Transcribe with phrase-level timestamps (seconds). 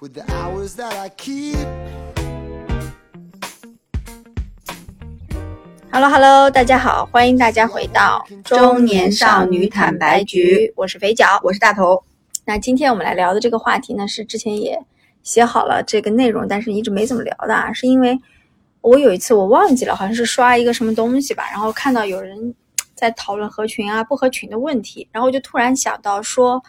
[0.00, 1.58] with the hours that I keep.
[5.92, 12.02] Hello Hello，大家好，欢迎大家回到中年少女坦白局，我是肥脚，我是大头。
[12.46, 14.82] 那今天我们来聊的这个话题呢，是之前也
[15.22, 18.18] 写好了这个内容，但是一直没怎么聊的啊，是因为
[18.80, 22.54] 我有一次我忘记了，好像是刷一个什么东西吧，然后看到有人
[22.94, 26.62] 在讨论合群啊不合群的问题，然后我就突然想到说。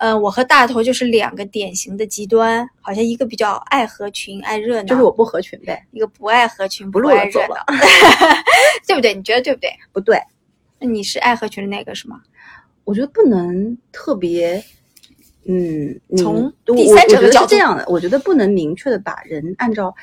[0.00, 7.56] 呃，我和大头就是两个典型的极端，好像一个比较爱合群、爱热闹，就是我不合群呗；一个不爱合群、不爱热闹，
[8.86, 9.14] 对不对？
[9.14, 9.70] 你觉得对不对？
[9.92, 10.18] 不对。
[10.78, 12.20] 那你是爱合群的那个是吗？
[12.84, 14.62] 我觉得不能特别，
[15.44, 19.94] 嗯，从第三者的角度这样的，我觉得不能明确的把人按照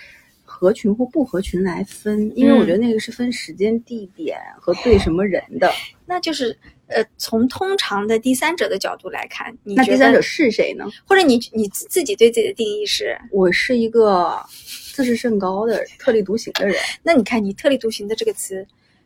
[0.43, 5.71] 合群或不合群来分，因为我觉得那个是分时间、地点和对什么人的。
[6.05, 6.57] 那就是。
[6.87, 10.85] 呃，从通常的第三者的角度来看，你那第三者是谁呢？
[11.05, 13.17] 或者你你自己对自己的定义是？
[13.31, 14.37] 我是一个
[14.93, 16.75] 自视甚高的特立独行的人。
[17.01, 18.65] 那你看，你特立独行的这个词，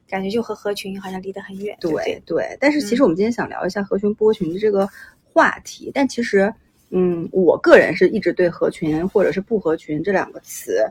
[0.10, 1.78] 感觉就和合群好像离得很远。
[1.80, 4.88] 对对，但是其实我们今天想聊一下合群不合群的这个
[5.24, 5.90] 话题。
[5.94, 6.54] 但其实，
[6.90, 10.86] 嗯，我个人是一直对合群或者是不合群这两个词。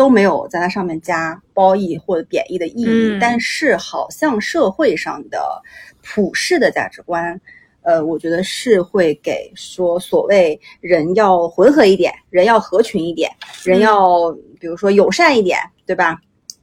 [0.00, 5.60] 都没有在它上面加褒义或者贬义的意义，但是好像社会上的
[6.02, 7.38] 普世的价值观，
[7.82, 13.30] 呃，我觉得是会给说所谓人要混合一点，人要合群一点，
[13.62, 16.18] 人要比如说友善一点，对吧？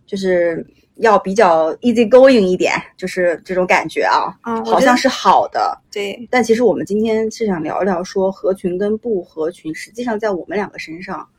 [0.08, 0.66] 就是
[0.96, 4.34] 要比较 easy going 一点，就是这种感觉啊，
[4.66, 5.80] 好像是好的。
[5.92, 11.30] 对，但其实我们今天是想聊一聊说合群跟不合群，实际上在我们两个身上。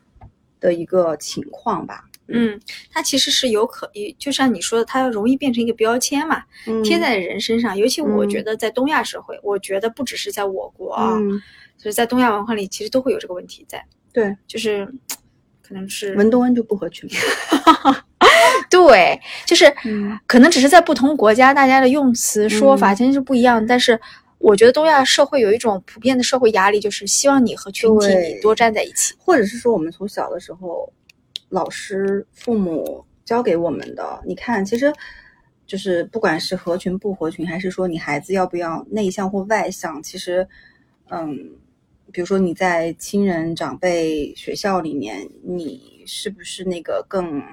[0.59, 2.59] 的一个情况吧，嗯，
[2.91, 6.43] 它其实是有可，就像你说的，它容易变成一个标签嘛，
[6.83, 7.77] 贴在人身上。
[7.77, 11.17] 尤其我觉得在东亚社会，我觉得不只是在我国啊，
[11.77, 13.83] 就是在东亚文化里，其实都会有这个问题在。
[14.11, 14.85] 对，就是
[15.61, 17.09] 可能是文东恩就不合群。
[18.69, 19.73] 对，就是
[20.27, 23.99] 可能只是在不同国家，大家的用词说法其实是不一样，但是。
[24.39, 30.91] 我觉得东亚社会有一种普遍的社会压力，就是希望你和群体你多站在一起，或者是说我们从小的时候，
[31.49, 34.21] 老师、父母教给我们的。
[34.25, 34.91] 你看，其实
[35.67, 40.47] 就是不管是合群不合群，还是说你孩子要不要内向或外向，其实，
[41.09, 41.37] 嗯，
[42.11, 47.43] 比如说你在亲人、长辈、学校里面，你是不是那个更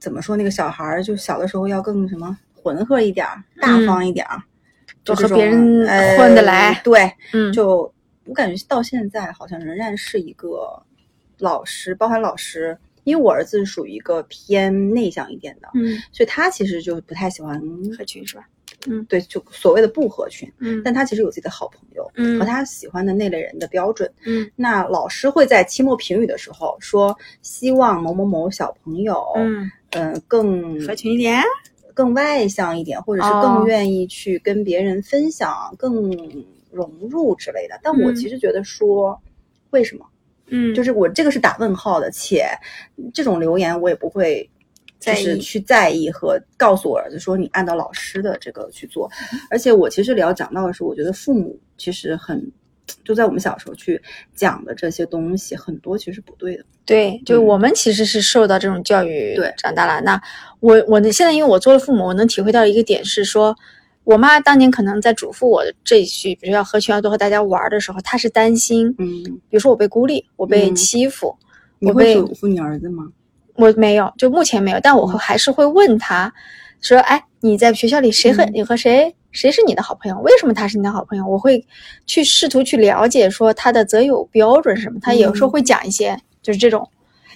[0.00, 0.36] 怎么说？
[0.36, 4.42] 那个小孩儿就小的时候要更什么浑厚一点儿、大方一点儿。
[5.04, 5.86] 就和别人
[6.16, 7.92] 混得来，对，嗯，就
[8.24, 10.82] 我感觉到现在好像仍然是一个
[11.38, 17.60] 老师，包含老师，因为我儿子属于一个偏内向一点的，嗯，所以他其实就不太喜欢
[17.96, 18.46] 合群，是吧？
[18.86, 31.42] 嗯，对，就所谓的不合群，嗯，但他其实有自己的好朋友，嗯，和他喜欢的那类人的标准，嗯，那老师会在期末评语的时候说，希望某某某小朋友，嗯，呃，更合群一点。
[31.98, 36.08] 更外向一点，或者是更愿意去跟别人分享、更
[36.70, 37.76] 融入之类的。
[37.82, 39.20] 但我其实觉得说，
[39.70, 40.06] 为什么？
[40.46, 42.46] 嗯，就是我这个是打问号的，且
[43.12, 44.48] 这种留言我也不会
[45.00, 49.10] 就是去在意和告诉我儿子说你按照老师的这个去做。
[49.50, 52.40] 而且我其实聊讲到的是，我觉得父母其实很。
[53.04, 54.00] 就在我们小时候去
[54.34, 56.64] 讲的这些东西，很多其实不对的。
[56.84, 60.00] 对，就我们其实是受到这种教育对长大了。
[60.00, 60.20] 那
[60.60, 63.54] 我我呢，现在因为我做了父母，我能体会到一个点是说，
[64.04, 71.36] 我妈当年可能在嘱咐我这一句，比如要合群要多和大家玩的时候，她是担心，嗯，比如说我被孤立，我被欺负，
[71.78, 73.06] 你会嘱咐你儿子吗？
[73.54, 76.32] 我没有，就目前没有，但我还是会问他，
[76.80, 79.14] 说，哎，你在学校里谁和你和谁？
[79.30, 80.18] 谁是你的好朋友？
[80.20, 81.26] 为什么他是你的好朋友？
[81.26, 81.64] 我会
[82.06, 84.98] 去试图去了解，说他的择友标准是什么。
[85.00, 86.88] 他有时候会讲一些，就是这种。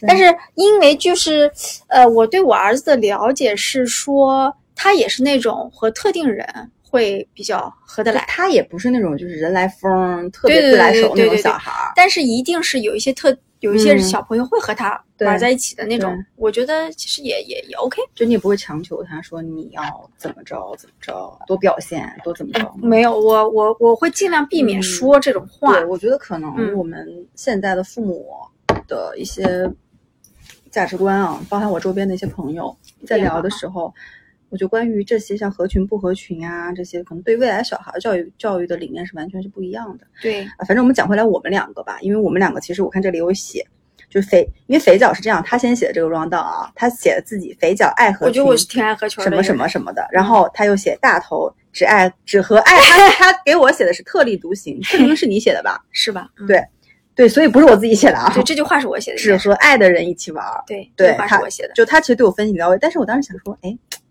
[0.07, 0.25] 但是
[0.55, 1.51] 因为就是，
[1.87, 6.47] 呃，我对我儿子的了解是说，他也是那种和特定人
[6.83, 8.25] 会比较合得来。
[8.27, 11.93] 他也不是那种就是人来疯、特别自来熟那种小孩儿。
[11.95, 13.37] 但是一定是有一些特。
[13.63, 19.83] 有一些小朋友会和他玩在一起的那种，我觉得其实也也也 OK，就你也不会强求他说你要
[20.17, 22.75] 怎么着怎么着，多表现多怎么着。
[22.83, 25.75] 没有，我我我会尽量避免说这种话。
[25.75, 27.07] 对，我觉得可能我们
[27.37, 28.27] 现在的父母
[28.89, 29.71] 的一些
[30.71, 32.77] 价值观啊，包含我周边的一些朋友
[33.07, 33.95] 在聊的时候。
[34.53, 40.07] 我觉得关于这些像合群不合群啊，这些可能对未来小孩教育教育的理念是完全是不一样的。
[40.21, 43.67] 对，反正我们讲回来，我们两个吧，因为我们两个其实我看这里有写，
[44.11, 55.83] 就是肥，因为肥脚是这样，他先写的这个 round down 啊，他写的自己肥脚爱合我觉得群我是挺爱合群的什么什么什么的，然后他又写大头只爱只和爱他 他给我写的是特立独行，特立独行是你写的吧？
[55.93, 56.29] 是吧？
[56.39, 56.63] 嗯对
[57.15, 60.63] 对，所以不是我自己写的啊对，，这句话是我写的，只和爱的人一起玩儿。
[60.67, 61.75] 对，这句话对他是我写的。
[61.75, 63.79] 就他其实对我分析到位，但是我当时想说，哎，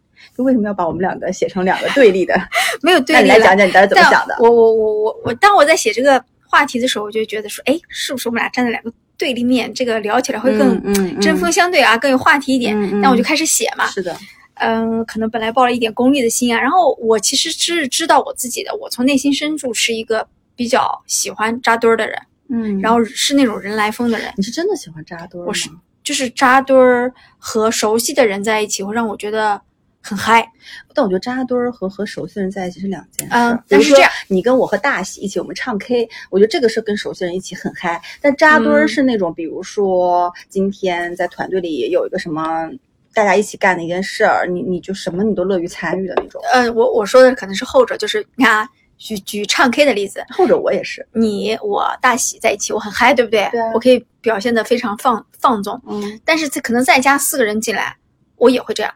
[0.42, 2.34] 就为什么要把我们两个写成两个对立的？
[2.82, 4.36] 没有对那你来讲讲你当时怎么想的？
[4.40, 13.02] 我我我我我，当我在写这个话题的时候，我就觉得说，哎，是不是我们俩站在两个对立面，这个聊起来会更嗯嗯针锋相对啊，更有话题一点。
[13.02, 14.18] 那我就开始写嘛，是的，
[14.56, 22.18] 嗯，可能本来抱了一点功利的心啊，然后我其实是知道我自己的，我从内心深处是一个比较喜欢扎堆儿的人，
[22.50, 25.48] 嗯然后是那种人来疯的人，你是真的喜欢扎堆儿吗？
[25.50, 25.70] 我是
[26.04, 29.62] 就是扎堆儿和熟悉的人在一起会让我觉得
[30.02, 30.46] 很嗨。
[30.94, 33.34] 但我觉得扎堆儿和和熟悉的人在一起是两件事。
[33.34, 38.02] 嗯但是这样，你跟我和大喜一起，我们唱 K，我觉得这个是跟熟悉人一起很嗨。
[38.22, 42.70] 但扎堆儿嗯是那种，比如说今天在团队里有一个什么。
[43.14, 53.50] 大家一起干的一件事儿，你你就什么你都乐于参与的那种，呃，我我说的可能是后者，就是 你看啊，举举唱 K 的例子，后者我也是，你我大喜在一起，我很嗨，对不对？
[53.52, 57.94] 对啊我可以表现的非常放放纵，嗯，但是这可能再加四个人进来，
[58.38, 58.94] 我也会这样。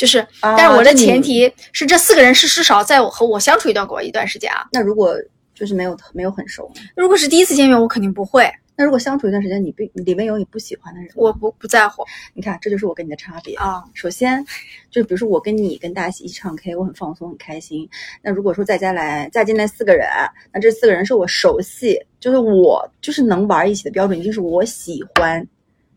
[0.00, 4.66] 就是，啊但是我的前提是这四个人是至少在我和我相处一段过一段时间啊。
[4.72, 5.14] 那如果
[5.54, 12.02] 就是没有没有很熟，如果是第一次见面，我肯定不会，那如果相处一段时间，你不里面有你不喜欢的人，我不不在乎
[12.32, 13.54] 你看这就是我跟你的差别。
[13.56, 13.84] 啊。
[13.92, 14.42] 首先，
[14.90, 17.86] 就是比如说我跟你跟大家一起唱 K，我很放松很开心。
[18.22, 20.08] 那如果说再加来再进来四个人，
[20.50, 25.46] 那这四个人是我熟悉，就是我就是能玩一起的标准，一定是我喜欢。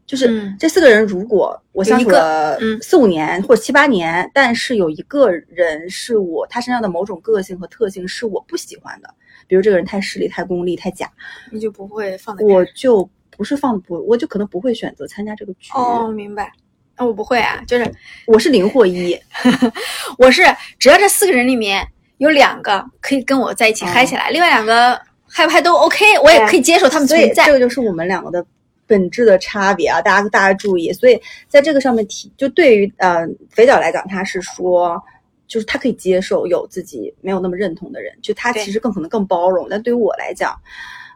[0.05, 9.09] 就是嗯这四个人，如果我相处了嗯四五年或者七八年，但是有一个人是我他身上的某种个性和特性是我不喜欢的，
[9.47, 11.09] 比如这个人太势利、太功利、太假，
[11.51, 15.71] 你就不会放在我就不是放不，我就可能不会选择参加这个局。
[15.73, 16.51] 哦，明白。
[16.95, 17.91] 那我不会啊，就是
[18.27, 19.19] 我是零或一，
[20.19, 20.43] 我是
[20.77, 21.83] 只要这四个人里面
[22.17, 27.45] 有两个可以跟我在一起嗨起来，另外两个嗨不嗨都 OK，我也可以接受他们存在。
[27.45, 28.45] 这个就是我们两个的
[28.85, 30.01] 本质的差别啊！
[30.01, 35.01] 大家大家注意，所以在这个上面提，就对于呃肥脚来讲，他是说，
[35.47, 39.67] 就是他可以接受有自己没有那么认同的人，就他其实更可能更包容。
[39.69, 40.59] 但对于我来讲，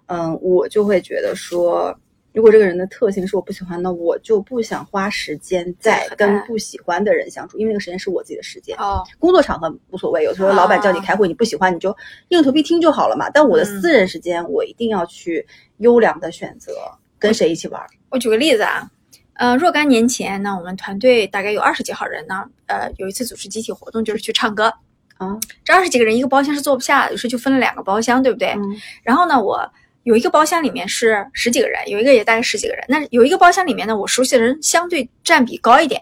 [0.07, 1.97] 嗯、我就会觉得说。
[2.33, 8.77] 如果这个人的特性是我不喜欢的，我就不想花时间在跟不喜欢的人相处，因为那个时间是我自己的时间。
[8.77, 11.89] 哦，工作场合无所谓，有时候老板叫你开会，你不喜欢你就
[12.27, 13.27] 硬着头皮听就好了嘛。
[13.31, 15.43] 但我的嗯私人时间，我一定要去
[15.77, 16.73] 优良的选择
[17.19, 17.81] 跟谁一起玩。
[18.09, 18.89] 我举个例子啊，
[19.33, 24.73] 呃，若干年前呢，我们团队大概有二十几号人呢，呃，有一次组织集体活动，就是去唱歌。
[25.17, 25.35] 啊，
[25.65, 28.49] 这二十几个人一个包厢是坐不下的，于是就分了两个包厢，对不对？
[28.49, 29.67] 嗯然后呢，我
[30.03, 32.85] 有一个包厢里面是十几个人，有一个也大概十几个人。
[32.87, 36.01] 那有一个包厢里面呢，我熟悉的人相对占比高一点。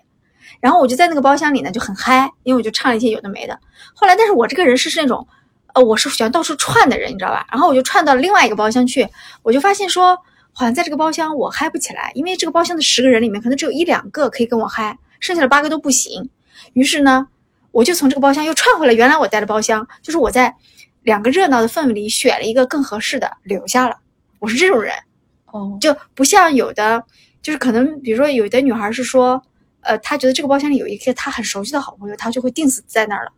[0.59, 3.57] 然后我就在那个包厢里呢就很嗨，因为我就唱了一些有的没的。
[3.94, 5.25] 后来，但是我这个人是是那种，
[5.73, 7.45] 呃，我是喜欢到处串的人，你知道吧？
[7.51, 9.07] 然后我就串到另外一个包厢去，
[9.44, 10.18] 我就发现说，
[10.57, 16.30] 好像在这个包厢我嗨不起来，因为这个包厢的十个人里面可能只有一两个可以跟我嗨，剩下的八个都不行。
[16.72, 17.28] 于是呢，
[17.72, 20.56] 我就从这个包厢又串回了原来我待的包厢，就是我在
[21.04, 23.97] 两个热闹的氛围里选了一个更合适的留下了。
[24.40, 24.94] 我是这种人，
[25.47, 27.04] 哦，就不像有的，
[27.42, 29.42] 就是可能比如说有的女孩是说，
[29.81, 33.31] 呃，她觉得这个包厢里有一些她很熟悉的好朋友，她就会定死在那儿了，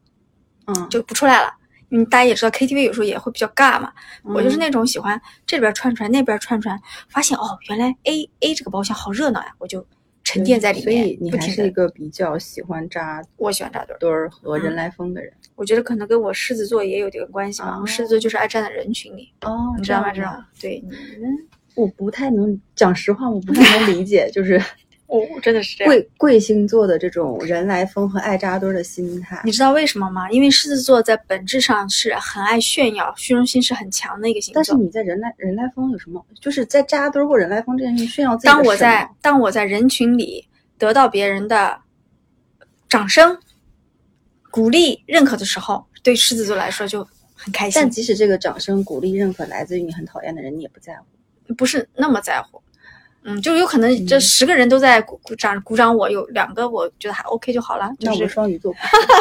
[0.67, 1.47] 嗯，就不出来了。
[1.47, 1.66] 嗯，
[2.09, 3.91] 大家也知道 KTV 有时候也会比较尬嘛。
[4.23, 6.79] 我就是嗯那种喜欢这边串串那边串串，
[7.09, 9.85] 发现哦，原来 A A 这个包厢好热闹呀，我就
[10.23, 11.31] 沉淀在里面所以，你。
[11.31, 15.31] 还是一个比较喜欢扎我喜欢扎堆儿，堆儿和嗯人来疯的人。
[15.55, 17.77] 我觉得可能跟我狮子座也有点关系吧。
[17.77, 20.11] 哦我狮子座就是爱站在人群里，哦你知道吗？
[20.13, 20.89] 这种对你
[21.21, 24.61] 们，我不太能讲实话，我不太能理解，就是
[25.07, 25.91] 哦，真的是这样。
[25.91, 29.41] 贵贵星座的这种人来疯和爱扎堆儿的心态。
[29.45, 30.29] 你知道为什么吗？
[30.31, 34.61] 因为狮子座在本质上是很爱炫耀，虚荣心是很强的一个星座。
[34.61, 36.23] 但是你在人来人来疯有什么？
[36.41, 40.45] 就是在扎堆儿或人来疯这件事情炫耀自己当我在当我在人群里
[40.77, 41.79] 得到别人的
[42.89, 43.37] 掌声、
[44.51, 51.53] 鼓励、认可的时候，对狮子座来说就很开心但，即使这个掌声、鼓励、认可来自于你很讨厌的人，你也不在乎。
[51.53, 52.61] 不是那么在乎。
[53.23, 57.89] 嗯，就有可能这十个人都在鼓鼓掌鼓掌，我有两个我觉得还 OK 就好了。
[57.99, 58.73] 就那我们双鱼座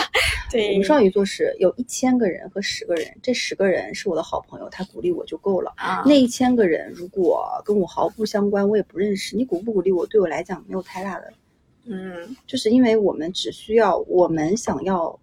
[0.51, 5.73] 对我们双鱼座是有一千个人和十个人，这十个人是我的好朋友，他鼓励我就够了。
[5.77, 11.33] 啊，那一千个人如果跟我毫不相关，我也不认识，你鼓不鼓励我，对我来讲没有太大的，
[11.87, 15.19] 嗯就是因为我们只需要我们想要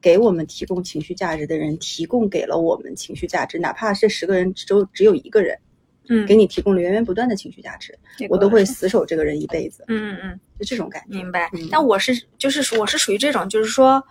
[0.00, 5.56] 给我们提供情绪价值的人提供给了我们情绪价值，哪怕这十个人只有只有一个人，
[6.08, 7.98] 嗯，给你提供了源源不断的情绪价值，
[8.28, 10.40] 我都会死守这个人一辈子，嗯嗯嗯。
[10.58, 11.16] 就这种感觉。
[11.16, 11.68] 明白嗯。
[11.70, 14.02] 但我是就是我是属于这种，就是说，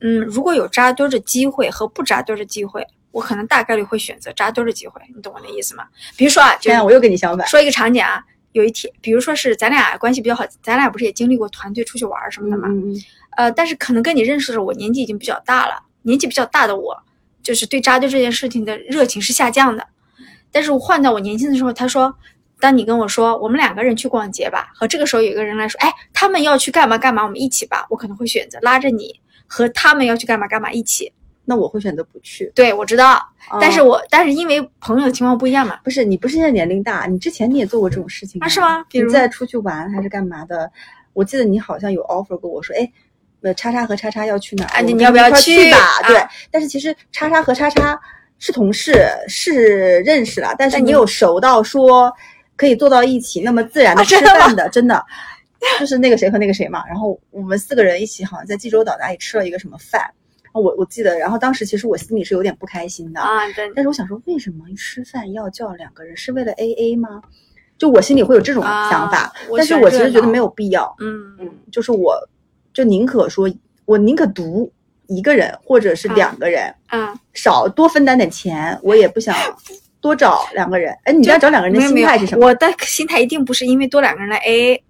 [0.00, 5.86] 嗯，如果有扎堆儿的机会和不扎堆儿的机会，我可能大概率会选择扎堆儿的机会，你懂我的意思吗？
[6.16, 7.46] 比如说啊，就天啊，我又跟你相反。
[7.48, 8.22] 说一个场景啊，
[8.52, 12.68] 有一天，比如说是咱俩关系比较好，咱俩不是也经历过团队出去玩儿什么的嘛？
[12.68, 13.02] 嗯嗯
[13.38, 16.96] 呃，但是可能跟你认识的时候，我年纪已经比较大了，年纪比较大的我，
[17.42, 19.86] 就是对扎堆这件事情的热情是下降的。
[20.52, 22.14] 但是我换到我年轻的时候，他说，
[22.60, 31.12] 当你跟我说我们两个人去逛街吧，和这个时候有一个人来说，哎，他们要去干嘛干嘛，我们一起吧，我可能会选择拉着你和他们要去干嘛干嘛一起。
[31.48, 32.50] 那我会选择不去。
[32.56, 33.22] 对，我知道，
[33.60, 40.68] 但是哦我但是因为朋友情况不一样嘛，不是你不是现在年龄大，你之前你也做过这种事情啊是吗比如你在出去玩还是干嘛的？
[41.12, 42.90] 我记得你好像有 offer 过我说，哎，
[43.42, 44.78] 呃，叉叉和叉叉要去哪儿？
[44.78, 45.78] 啊你你要不要去吧？
[45.78, 47.96] 啊对，但是其实叉叉和叉叉
[48.38, 52.12] 是同事，是认识了，但是你没有熟到说
[52.56, 55.04] 可以坐到一起那么自然的吃饭的，真的。
[55.80, 60.02] 就是那个谁和那个谁嘛，然后我们四个人一起好像在济州岛哪里吃了一个什么饭，
[60.52, 66.14] 我我记得，然后当时其实我心里是有点不开心的，啊，对，但是我想说，为什么吃饭要叫两个人？
[66.16, 67.22] 是为了 A A 吗？
[67.78, 70.94] 就我心里会有这种想法，啊但是我其实觉得没有必要。
[71.00, 72.14] 嗯嗯，就是我，
[72.72, 73.50] 就宁可说，
[73.86, 74.70] 我宁可独
[75.08, 79.34] 一个人或者是两个人，啊，少多分担点钱，我也不想
[80.00, 80.96] 多找两个人。
[81.04, 82.46] 哎，你要找两个人的心态是什么？
[82.46, 84.80] 我的心态一定不是因为多两个人来 AA，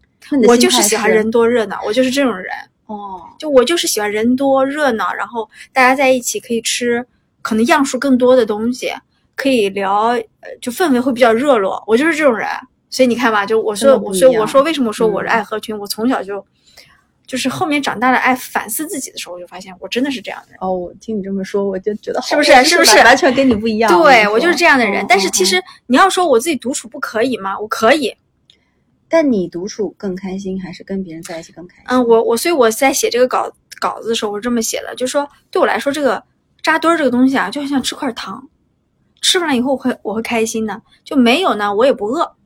[0.46, 2.52] 我就是喜欢人多热闹，我就是这种人。
[2.86, 7.04] 哦，就我就是喜欢人多热闹，然后大家在一起可以吃
[7.42, 8.92] 可能样数更多的东西，
[9.34, 11.82] 可以聊，呃，就氛围会比较热络。
[11.86, 12.48] 我就是这种人，
[12.88, 15.76] 所以你看吧，就我说，我说我说为什么说我是嗯爱合群？
[15.76, 16.44] 我从小就
[17.26, 20.58] 就是后面长大了爱反思自己的时候，我就发现我真的是这样的人。
[20.60, 23.92] 哦，我听你这么说，我就觉得好是不是是不是完完全跟你不一样。
[24.00, 27.58] 对我就是这样的人，嗯但是其，嗯实你要说我自己独处不可以吗？
[27.58, 28.14] 我可以，
[29.08, 31.84] 但你独处更开心，还是跟别人在一起更开心？
[31.86, 36.22] 嗯，我我所以我在写这个稿稿子的时候，我是这么写的，就是说对我来说，这个
[36.62, 38.48] 扎堆儿这个东西啊，就像吃块糖，
[39.20, 42.36] 吃完了以后我会我会开心的，就没有呢，我也不饿。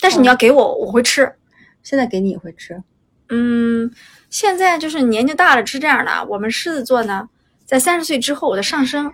[0.00, 1.30] 但是你要给我，我会吃。
[1.82, 2.82] 现在给你也会吃。
[3.28, 3.90] 嗯，
[4.30, 7.28] 现在就是年纪大了是这样的，我们狮子座呢，
[7.64, 9.10] 在三十岁之后，我的上升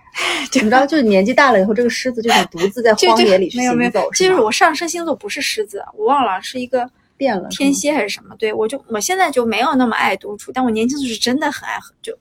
[0.53, 8.35] 怎么着，就是年纪大了以后，这个狮子就想独自在 荒野里去没有没有行走，，其实是我上升星座不是狮子，我忘了是一个变了天蝎还是什么？
[8.39, 12.17] 对我就我现在就没有那么爱独处，但我年轻时候是真的很爱合，就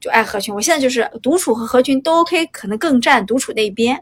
[0.00, 0.54] 就爱合群。
[0.54, 4.00] 我现在就是独处和合群都 OK，可能更占独处那一边。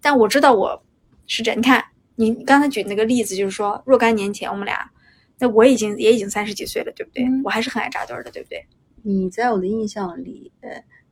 [0.00, 0.82] 但我知道我
[1.26, 1.84] 是这，你看
[2.16, 4.90] 你刚才举那个例子，就是说若干年前我们俩，
[5.38, 7.24] 那我已经也已经三十几岁了，对不对？
[7.24, 8.64] 嗯我还是很爱扎堆儿的，对不对？
[9.02, 10.50] 你在我的印象里，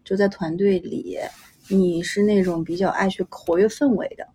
[0.05, 1.19] 就在团队里，
[1.69, 4.27] 你是那种比较爱去活跃氛围的。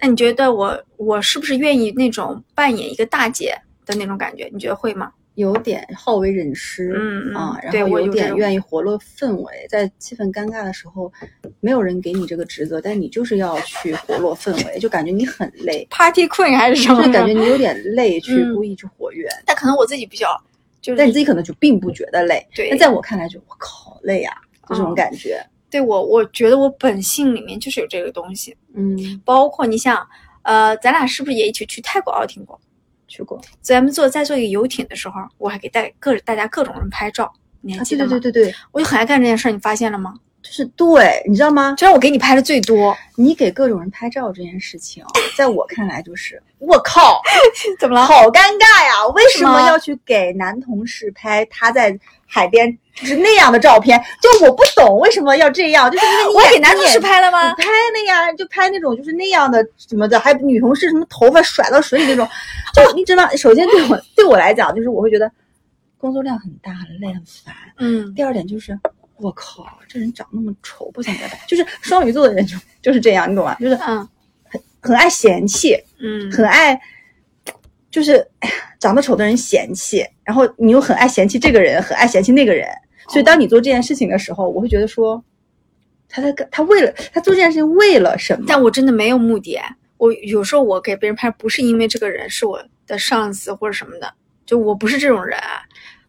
[0.00, 4.50] 那你觉得我我是不是愿意那种扮演一个大姐的那种感觉？
[4.52, 5.12] 你觉得会吗？
[5.34, 6.92] 有点好为人师，
[7.34, 11.12] 啊，然后有点愿意活络氛围，在气氛尴尬的时候，
[11.60, 17.00] 没有人给你这个职责，但你就是要去活络氛围，就感觉你很累，Party Queen 还是什么？
[17.00, 20.28] 就是感觉你有点累， 去嗯故意去活跃，但可能我自己比较
[20.80, 24.30] 就是，但你自己可能就并不觉得累，对但在我看来就我靠好累呀、
[24.68, 30.06] 就这种哦感觉，对我，我觉得我本性里面就是有这个东西，嗯，包括你像，
[30.42, 32.60] 呃，咱俩是不是也一起去泰国奥汀过？
[33.14, 38.10] 去过，咱们坐在坐一个游艇的时候，我还给带各大家各种人拍照，你还啊，记得吗？
[38.10, 40.14] 对对对对对，我就很爱干这件事儿，你发现了吗？
[40.42, 41.74] 就是对，你知道吗？
[41.78, 45.04] 就是我给你拍的最多，你给各种人拍照这件事情，
[45.38, 47.22] 在我看来就是，我靠，
[47.78, 48.04] 怎么了？
[48.04, 49.06] 好尴尬呀！
[49.14, 51.96] 为什么要去给男同事拍他在
[52.34, 53.96] 海边就是那样的照片？
[54.20, 57.54] 就我不懂为什么要这样，就是因为你我给男同事，拍了吗？
[57.54, 62.28] 拍那呀，就拍那种就是那样的什么的，还有女同事什么头发甩到水里那种，
[62.74, 65.30] 就你知道，首先对我对我来讲，就是我会觉得
[65.96, 67.54] 工作量很大，很累很烦。
[67.78, 68.76] 嗯，第二点就是，
[69.18, 71.38] 我靠，这人长那么丑，不想再拍。
[71.46, 73.54] 就是双鱼座的人就就是这样，你懂吗？
[73.60, 74.08] 就是嗯
[74.80, 76.78] 很爱嫌弃，嗯，很爱，
[77.90, 82.66] 就是哎呀，长得丑的人嫌弃，然后你又很爱嫌弃这个人，很爱嫌弃那个人。
[83.08, 85.22] 所以当你做这件事情的时候，我会觉得说，
[86.08, 88.44] 他在干，他为了他做这件事情为了什么？
[88.48, 89.58] 但我真的没有目的。
[89.98, 94.12] 我有时候我给别人拍，不是因为这个人是我的上司或者什么的，
[94.46, 95.38] 就我不是这种人，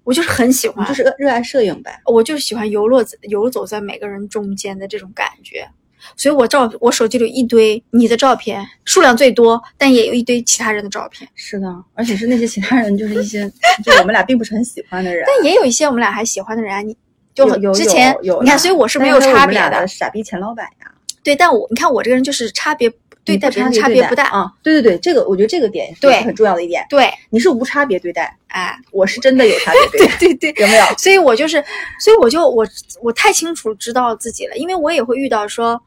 [0.04, 2.02] 我就是很喜欢，就是热爱摄影呗。
[2.06, 5.68] 我就喜欢游落游走在每个人中间的这种感觉，
[6.16, 13.52] 所以我照我手机里有一堆你的照片，数量最多，但也有一堆其他人的照片，是的，而且是那些其他人，就是一些
[13.84, 15.26] 就我们俩并不是很喜欢的人。
[15.28, 16.96] 但也有一些我们俩还喜欢的人啊，你
[17.34, 20.92] 就之前你看，所以我是没有差别的的，傻逼钱老板呀。
[21.24, 22.88] 对，但我你看我这个人就是差别
[23.24, 24.26] 对待别人差别不大。
[24.26, 24.52] 啊。
[24.62, 26.86] 对对对，这个我觉得这个点是很重要的一点。
[26.88, 30.86] 对，你是无差别对待，哎，我是真的有差别对待， 对对对，有没有？
[31.00, 31.64] 所以我就是，
[32.00, 32.66] 所以我就我
[33.02, 35.82] 我太清楚知道自己了，因为我也会遇到说，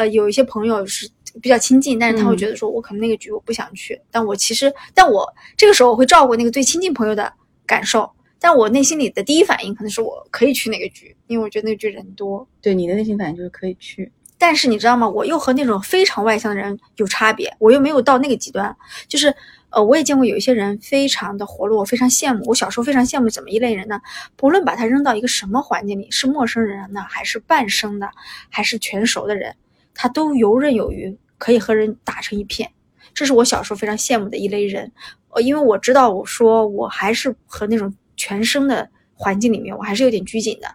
[0.00, 1.06] 呃，有一些朋友是
[1.42, 7.30] 比较亲近，但是他会嗯觉得说我可能那个局我不想去，但我其实，但我这个时候我会照顾那个最亲近朋友的
[7.66, 12.48] 感受，但我内心里的第一反应可能是我可以去那个局，因为我觉得那个局人多。
[12.62, 15.06] 对你的内心反应就是可以去，但是你知道吗？
[15.06, 18.74] 我又和那种非常外向的人有差别，我又没有到那个极端。
[19.06, 19.34] 就是，
[19.68, 22.42] 呃，我也见过有一些人非常的活络，我非常羡慕。
[22.46, 24.00] 我小时候非常羡慕怎么一类人呢？
[24.36, 28.08] 不论把他扔到一个什么环境里，是陌生人呢，还是半生的，
[28.48, 29.54] 还是全熟的人，
[29.94, 32.70] 他都游刃有余，可以和人打成一片。
[33.12, 34.90] 这是我小时候非常羡慕的一类人。
[35.30, 40.68] 呃，因为我知道，我说我还是和那种全生的环境里面，我还是有点拘谨的。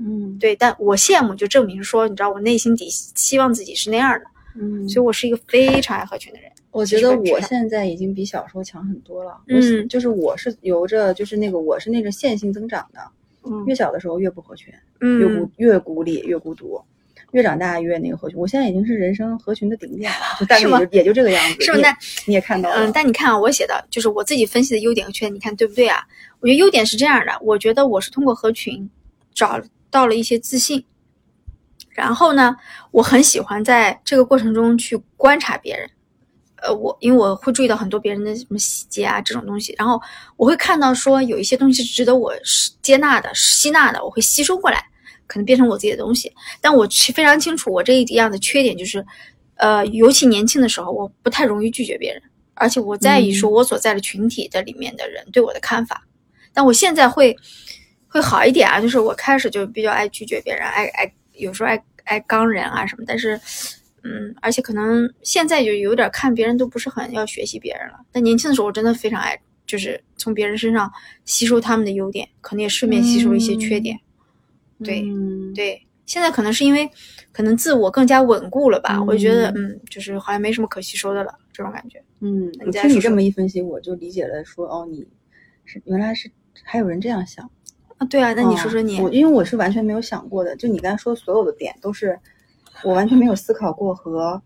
[0.00, 6.50] 嗯对，但我羡慕就证明说，你知道我内心底希望自己是那样的，嗯所以我是一个非常爱合群的人。
[6.70, 9.36] 我觉得我现在已经比小时候强很多了。
[9.48, 13.00] 嗯我就是我是由着就是那个我是那个线性增长的，
[13.42, 16.80] 嗯越小的时候越不合群，嗯越孤嗯，越孤立越孤独，
[17.32, 18.38] 越长大越那个合群。
[18.38, 21.64] 我现在已经是人生合群的顶点了，就大概是也就也就这个样子。
[21.64, 21.78] 是吗？
[21.78, 26.02] 你也那你也看到了，嗯，但你看啊，我写的就是我自己分析的优点和缺点，你看对不对啊？
[26.40, 28.88] 我觉得优点是这样的，我觉得我是通过合群
[29.34, 30.84] 找到了一些自信，
[31.90, 32.56] 然后呢，
[32.90, 35.88] 我很喜欢在这个过程中去观察别人。
[36.60, 40.00] 呃，我因为我会注意到很多别人的什么细节啊这种东西，然后
[40.36, 44.84] 我会看到说有一些东西是值得我是接纳的、吸纳的，我会吸收过来，
[45.28, 46.32] 可能变成我自己的东西。
[46.60, 49.06] 但我其非常清楚我这一样的缺点就是，
[49.54, 52.20] 呃，尤其年轻的时候，我不太容易拒绝别人，
[52.54, 56.02] 而且我在意说我所在的群体的里面的人对我的看法。
[56.52, 57.36] 但我现在会
[58.08, 63.40] 会好一点啊，就是我开始就比较爱拒绝别人，爱爱有时候爱爱刚人啊什么，但是。
[64.04, 67.98] 嗯，而且可能现在就有点看别人都不是很要学习别人了。
[68.12, 69.36] 但年轻的时候，我真的非常爱，
[69.66, 70.90] 就是从别人身上
[71.24, 73.98] 吸收他们的优点，可能也顺便吸收一些缺点。
[74.84, 76.88] 对嗯，对，现在可能是因为
[77.32, 82.02] 可能自我更加稳固了吧，嗯我就觉得嗯，就是好像没什么可吸收的了，这种感觉。
[82.20, 85.06] 嗯，你我听你这么一分析，我就理解了说，哦，你
[85.64, 86.30] 是原来是
[86.62, 87.48] 还有人这样想。
[87.98, 92.18] 啊，对啊，那你说哦说你，我因为我是完全没有想过的，就你刚才说的所有的点都是
[92.84, 94.40] 我完全没有思考过和。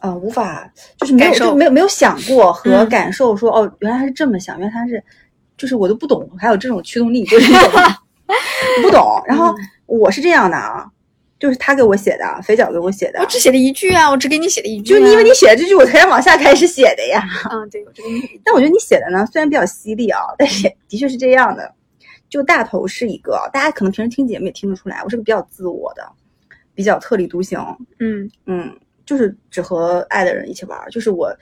[0.00, 5.02] 呃，无法就是没有就没有没有想过和嗯感受说、哦，原来他是这么想，原来他是，
[5.56, 7.80] 就是我都不懂，还有这种驱动力，就是你懂吗？
[7.80, 8.03] 我
[8.82, 9.22] 不懂。
[9.26, 9.56] 然后嗯
[9.86, 10.86] 我是这样的啊，
[11.38, 14.98] 就是他给我写的，肥脚给我写的我，只写了一句啊，我只给你写了一句、啊。
[14.98, 17.22] 就因为你写的这句，我才想往下开始写的呀。
[17.52, 18.40] 嗯，对，我只给你。
[18.42, 21.74] 但我觉得你写的呢，虽然比较犀利啊，但是的确是这样的。
[22.30, 26.02] 就大头是一个，大家可能平时听节目也听得出来，我是个比较自我的，
[26.74, 27.60] 比较特立独行。
[28.00, 30.90] 嗯嗯，就是只和爱的人一起玩儿。
[30.90, 31.32] 就是我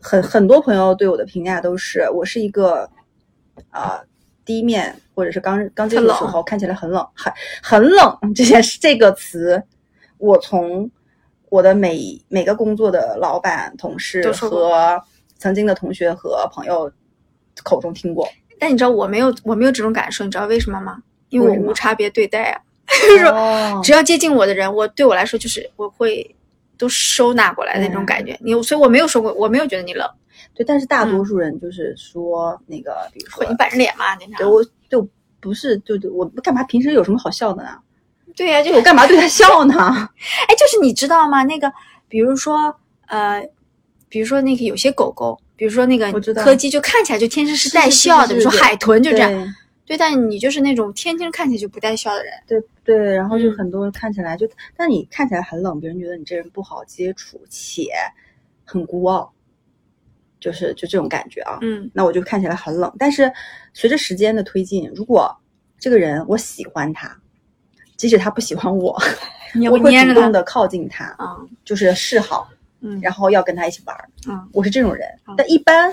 [0.00, 2.88] 很很多朋友对我的评价都是，我是一个
[3.70, 4.00] 啊、
[4.48, 7.30] 第一面或者是刚刚接触的时候看起来很冷，很
[7.62, 9.62] 很冷 这件事这个词，
[10.16, 10.90] 我从
[11.50, 14.98] 我的每每个工作的老板、同事和
[15.36, 16.90] 曾经的同学和朋友
[17.62, 18.26] 口中听过。
[18.58, 20.96] 但你知道我没有，我没有这种感受，你知道为什么吗？
[21.28, 22.58] 因为我无差别对待啊。
[22.88, 26.34] 就是说只要接近我的人，我对我来说就是我会
[26.78, 28.34] 都收纳过来的那种感觉。
[28.40, 30.08] 你所以我没有说过，我没有觉得你冷，
[30.54, 34.46] 对，但是大多数人就是说那个，比如说你板着脸嘛，经常对。
[34.46, 35.06] 我就
[35.40, 36.62] 不是，就就我干嘛？
[36.64, 37.70] 平时有什么好笑的呢？
[38.36, 39.74] 对呀、就我干嘛对他笑呢？
[40.48, 41.42] 哎，就是你知道吗？
[41.44, 41.72] 那个，
[42.08, 42.74] 比如说，
[43.06, 43.44] 呃，
[44.08, 49.30] 比如说那个有些狗狗，比如说那个我知道柯基，就看起来就天生是带笑的，比如说海豚就这样。
[49.30, 52.32] 对对，但你就是那种天生看起来就不带笑的人。
[52.46, 54.46] 对对，然后就嗯很多看起来就，
[54.76, 57.88] 但你看起来很冷，别人觉得你这人不好接触，且
[58.64, 59.32] 很孤傲，
[60.40, 61.58] 就是就这种感觉啊。
[61.62, 63.32] 嗯那我就看起来很冷，但是
[63.72, 65.34] 随着时间的推进，如果
[65.78, 67.16] 这个人我喜欢他，
[67.96, 69.00] 即使他不喜欢我，
[69.54, 70.04] 你我会。
[70.06, 72.48] 主动的靠近他，啊，就是示好，
[72.80, 74.08] 嗯，然后要跟他一起玩儿。
[74.28, 75.92] 嗯我是这种人嗯，但一般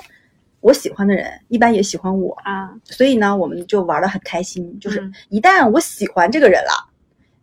[0.61, 4.79] 我喜欢的人一般也喜欢我，啊，所以呢，我们就玩的很开心。
[4.79, 6.89] 就是嗯一旦我喜欢这个人了，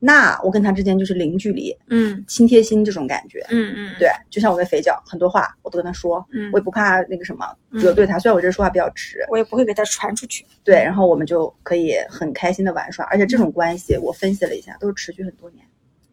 [0.05, 3.39] 那我跟他之间就是零距离、嗯亲贴心这种感觉。
[3.51, 7.47] 嗯嗯，对，就像我跟肥脚，很多话我都跟他说，嗯我也不怕那个什么
[7.81, 8.19] 得罪他。
[8.19, 10.45] 虽然我这人说话比较直，我也不会给他传出去。
[10.65, 15.65] 对，然后我们就可以很开心的玩耍，而且这种关系我分析了一下，都是持续很多年，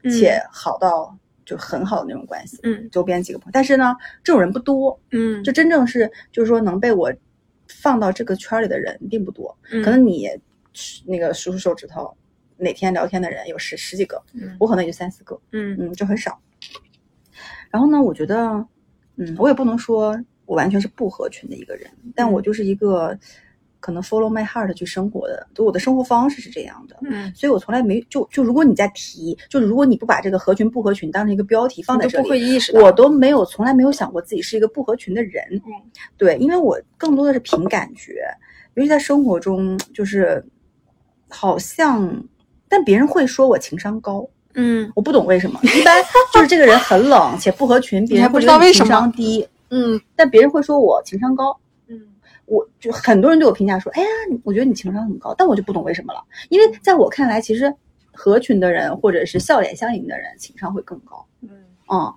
[0.04, 2.60] 嗯且好到就很好的那种关系。
[2.62, 7.12] 嗯周边几个朋友，但是呢，这种人不多，嗯，就真正是就是说能被我
[7.68, 9.58] 放到这个圈儿里的人并不多。
[9.72, 10.30] 嗯可能你
[11.06, 12.16] 那个数数手指头，
[12.60, 16.40] 哪天聊天的人有十十几个，嗯我可能也就三四个，嗯嗯，就很少。
[17.72, 18.66] 然后呢，我觉得，
[19.18, 23.18] 嗯，我也不能说我完全是不合群的一个人，但我就是一个
[23.80, 26.98] 可能 follow my heart 去生活的，就我的生活方式是这样的。
[27.04, 35.44] 嗯，所以我从来没就就如果你在提，就是如果你不把这个合群不合群当成一个标题放在这里不会里，意识到，我都没有从来没有想过自己是一个不合群的人。
[35.54, 35.62] 嗯，
[36.18, 38.22] 对，因为我更多的是凭感觉，
[38.74, 40.44] 尤其在生活中，就是
[41.30, 42.24] 好像，
[42.70, 45.60] 但别人会说我情商高，嗯我不懂为什么。
[45.64, 46.02] 一般
[46.34, 51.58] 就是这个人很冷且不合群，别人会觉得你情知道为什么商低，嗯但别人会说我情商高。
[51.88, 52.00] 嗯
[52.46, 54.08] 我就很多人对我评价说，哎呀，
[54.44, 56.24] 我觉得你情商很高，但我就不懂为什么了。
[56.50, 57.72] 因为在我看来，其实
[58.12, 61.24] 合群的人或者是笑脸相迎的人，情商会更高。
[61.42, 61.50] 嗯
[61.92, 62.12] 嗯，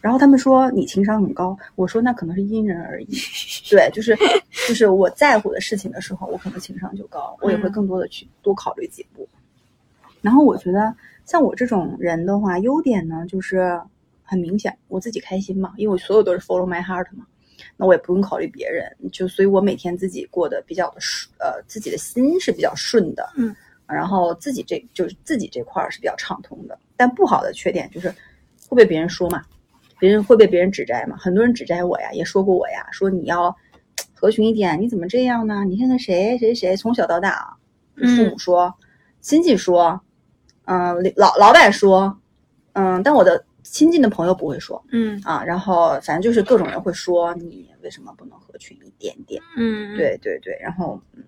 [0.00, 3.08] 然后他们说你情商很高，我说那可能是因人而异。
[3.68, 4.16] 对，就是
[4.68, 9.28] 就是我在乎的事情的时候，我可能情商就高，我也会嗯更多的去多考虑几步。
[10.26, 10.92] 然后我觉得
[11.24, 13.80] 像我这种人的话，优点呢就是
[14.24, 17.24] 很明显，我自己开心嘛，因为我所有都是 follow my heart 嘛。
[17.76, 23.54] 那我也不用考虑别人，就所以我每天自己过得比较的顺，呃，自己的心是比较顺的，嗯，
[23.86, 26.76] 然后自己这就是自己这块儿是比较畅通的。
[26.96, 28.12] 但不好的缺点就是
[28.68, 29.44] 会被别人说嘛，
[30.00, 33.56] 别人会被别人指摘嘛，很多人指摘我呀，也说过我呀，说你要
[34.12, 35.64] 合群一点，你怎么这样呢？
[35.64, 37.56] 你看看谁谁谁从小到大啊，
[37.94, 38.74] 父母说，
[39.20, 39.98] 亲戚说，
[40.66, 42.16] 嗯、老老板说，
[42.74, 49.42] 嗯，但我的亲近的朋友不会说嗯啊，然后反正就是各种人会说你为什么不能合群一点点？
[49.56, 51.24] 嗯，对对对，然后嗯，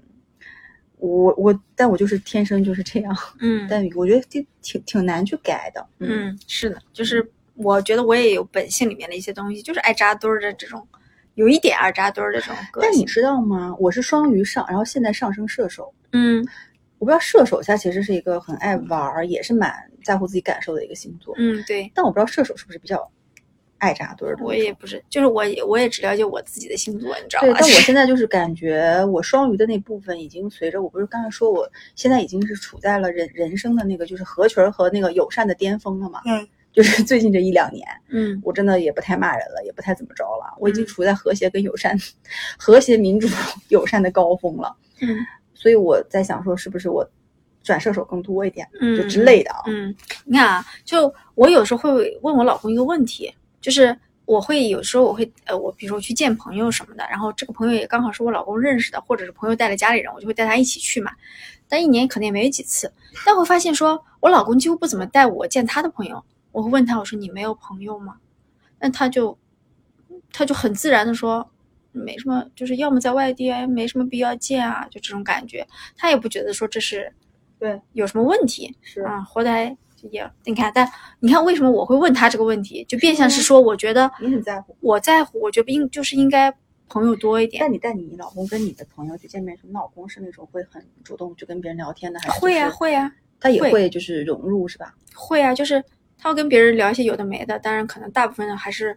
[0.99, 10.87] 我我但我就是天生就是这样，嗯 但我觉得挺挺挺难去改的，嗯，是的，就是我觉得我也有本性里面的一些东西，就是爱扎堆儿的这种，
[11.35, 12.57] 有一点爱扎堆儿的这种。
[12.81, 13.75] 但你知道吗？
[13.81, 15.93] 我是双鱼上，然后现在上升射手。
[16.13, 16.47] 嗯
[16.99, 19.73] 我不知道射手他其实是一个很爱玩儿，也是蛮
[20.05, 21.35] 在乎自己感受的一个星座。
[21.39, 23.09] 嗯，对，但我不知道射手是不是比较
[23.79, 24.45] 爱扎堆儿的。
[24.45, 36.23] 我也不是，就是我也我也只了解我自己的星座，你知道对，但我 现在就是感觉我双鱼的那部分已经随着我不是刚才说我现在已经是处在了人人生的那个就是合群儿和那个友善的巅峰了嘛。
[36.27, 41.97] 嗯，就是 最近这一两年，嗯我真的也不太骂人了，也不太怎么着了，我已经嗯处在和谐跟友善、
[42.59, 43.29] 和谐民主
[43.69, 44.75] 友善的高峰了。
[45.01, 45.17] 嗯
[45.59, 47.05] 所以我在想说，是不是我
[47.65, 49.63] 转射手更多一点，嗯就之类的啊？
[49.67, 49.93] 嗯，
[50.25, 61.11] 你看啊，就我有时候会问我老公一个问题，就是我会有时候我会呃，我比如说去见朋友什么的，然后这个朋友也刚好是我老公认识的，或者是朋友带了家里人，我就会带他一起去嘛。
[61.69, 62.93] 但一年可能也没有几次，
[63.27, 66.25] 但会发现说我老公几乎不怎么带我见他的朋友。
[66.53, 68.17] 我会问他，我说你没有朋友吗？
[68.79, 69.37] 那他就
[70.33, 71.51] 他就很自然的说。
[71.99, 75.67] 没什么，就是要么在外地啊，没什么必要见啊，就这种感觉。
[75.97, 77.13] 他也不觉得说这是
[77.59, 79.77] 对，有什么问题，是啊，活得还
[80.11, 84.77] 也你看，但你看为什么我会问他这个问题，就变相是说，我觉得你很在乎。
[84.81, 86.55] 我在乎，我觉得应就是应该
[86.89, 87.73] 朋友多一点但。
[87.73, 94.95] 你带你老公跟你的朋友去见面你老公是那种会很主动去跟别人聊天的，还是会呀、呀、会呀、他也会会就是融入是吧？
[95.15, 95.83] 会呀、就是
[96.17, 98.97] 他会跟别人聊一些有的没的，当然可能大部分还是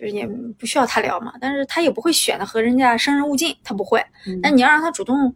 [0.00, 0.26] 就是也
[0.58, 4.02] 不需要他聊嘛，但是他也不会选的和人家生人勿近，他不会。
[4.26, 5.34] 嗯但你要让他主动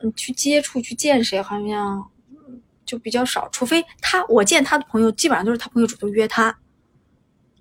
[0.00, 6.58] 嗯去接触去见谁，好像嗯就比较少，除非他我见他的朋友基本上都是他朋友主动约他。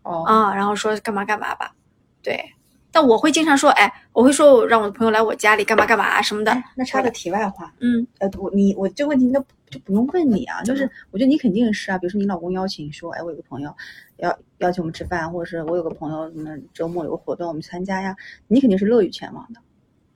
[0.01, 1.75] 哦，啊，然后说干嘛干嘛吧，
[2.23, 2.43] 对。
[2.89, 6.51] 但我会经常说，哎，我会说让我的朋友来我家里干嘛干嘛啊什么的。
[6.51, 13.71] 哎那插个题外话，嗯呃，我你我这个问题应该就不用问你啊，就是我觉得你肯定是啊，比如说你老公邀请说，哎，我有个朋友
[14.15, 18.15] 要邀请我们吃饭，或者是我有个朋友什么周末有个活动我们参加呀，
[18.47, 19.59] 你肯定是乐于前往的，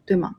[0.05, 0.35] 对吗？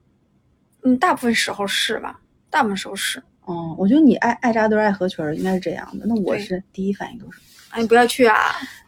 [0.82, 2.20] 嗯，大部分时候是吧？
[2.50, 3.22] 大部分时候是。
[3.44, 8.36] 哦，我觉得你爱爱扎堆儿爱合群儿应该是这样的，那我是第一反应都是，哎，你不要去啊！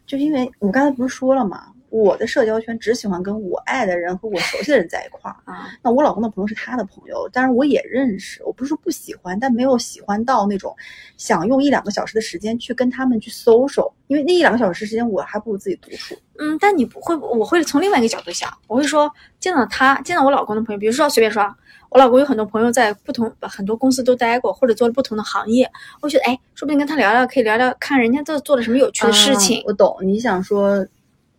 [0.07, 5.37] 就因为我刚才不是说了嘛，我的社交圈只喜欢跟我爱的人和我熟悉的人在一块儿。
[5.47, 10.75] 啊，那我老公的朋友是他的朋友，当然我也认识，我不是说不喜欢，但没有喜欢到那种
[11.17, 16.17] 想用一两个小时的时间去跟他们去 social，因为那一两个小时时间我还不如自己独处。
[16.41, 21.55] 嗯，但你不会，我会从另外一个角度想，我会说见到他，见到我老公的朋友，比如说随便说啊，
[21.91, 25.71] 我老公有很多朋友在不同很多公司都待过，或者做了不同的行业，
[26.03, 29.63] 我觉得哎，说不定跟他聊聊，可以聊聊看人家做做了什么有趣的事情啊。
[29.69, 30.85] 我懂，你想说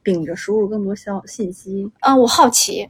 [0.06, 2.88] 秉着输入更多消信息，嗯，我好奇，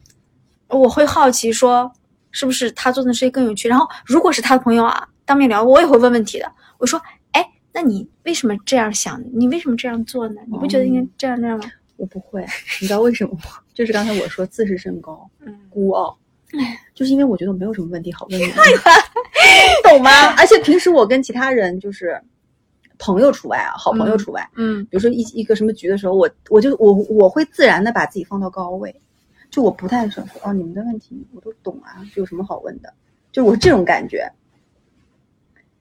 [0.68, 1.90] 我会好奇说，
[2.32, 3.70] 是不是他做的事情更有趣？
[3.70, 6.52] 然后，如果是他的朋友啊，当面聊，我也会问问题的。
[6.78, 7.02] 我说，
[7.32, 9.24] 哎，那你为什么这样想？
[9.34, 10.42] 你为什么这样做呢？
[10.52, 11.72] 你不觉得应该这样那样吗？
[11.96, 12.46] 我不会，
[12.82, 13.60] 你知道为什么吗？
[13.74, 16.18] 就是刚才我说自视甚高，嗯，孤傲，
[16.94, 18.46] 就是因为我觉得我没有什么问题好问你，
[19.90, 20.36] 懂吗？
[20.38, 22.22] 而且平时我跟其他人就是
[22.98, 24.50] 朋友除外啊，好朋友嗯除外。
[24.56, 28.94] 嗯比如说一一个什么局的时候，我我就我我会自然的把自己放到高位，
[29.50, 32.94] 就我不太想说哦，你们的问题我都懂啊，这有什么好问的？
[33.32, 34.32] 就是我这种感觉。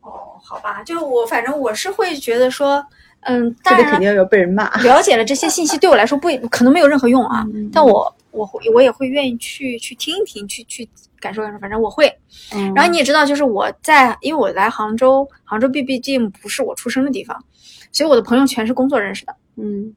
[0.01, 2.85] 哦，好吧，就我反正我是会觉得说，
[3.21, 4.69] 嗯，当然这个肯定要被人骂。
[4.83, 10.87] 了解了这些信息 对我来说不可能没有任何用啊，嗯但我我会我也会愿意去去听一听，去去
[11.25, 12.07] 感受感受，反正我会。
[12.53, 17.43] 嗯然后你也知道，就是我在，因为我来杭州，杭州毕毕竟不是我出生的地方，
[17.91, 19.95] 所以我的朋友全是工作认识的，嗯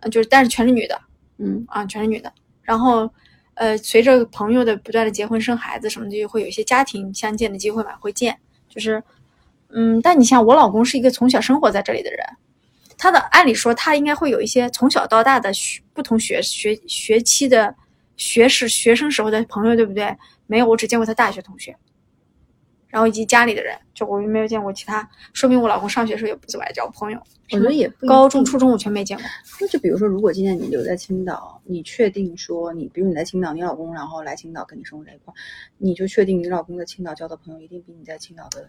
[0.00, 1.00] 呃就是但是全是女的
[1.38, 2.30] 嗯啊，全是女的。
[2.62, 3.08] 然后，
[3.54, 8.36] 呃，随着朋友的不断的结婚生孩子什么的，就会有一些家庭相见的机会嘛，会见。
[8.68, 9.02] 就是，
[9.70, 12.18] 嗯，但你像我老公是一个从小生活在这里的人，
[12.98, 17.74] 他的按理说他应该会有一些从小到大的学不同学学学期的
[18.16, 20.14] 学时学生时候的朋友，对不对？
[20.46, 21.76] 没有，我只见过他大学同学，
[22.88, 27.20] 然后以及家里的人，就我没有见过其他，说明我老公上学的时候也不怎么爱交朋友。
[27.52, 29.24] 我觉得也不高中、初中我全没见过。
[29.60, 35.36] 那就比如说，如果今天你留在青岛，你确定说你，比如你在青岛，你老公然后来青岛跟你生活在一块儿，
[35.78, 38.68] 你就确定你老公在青岛交的朋友一定比你在青岛的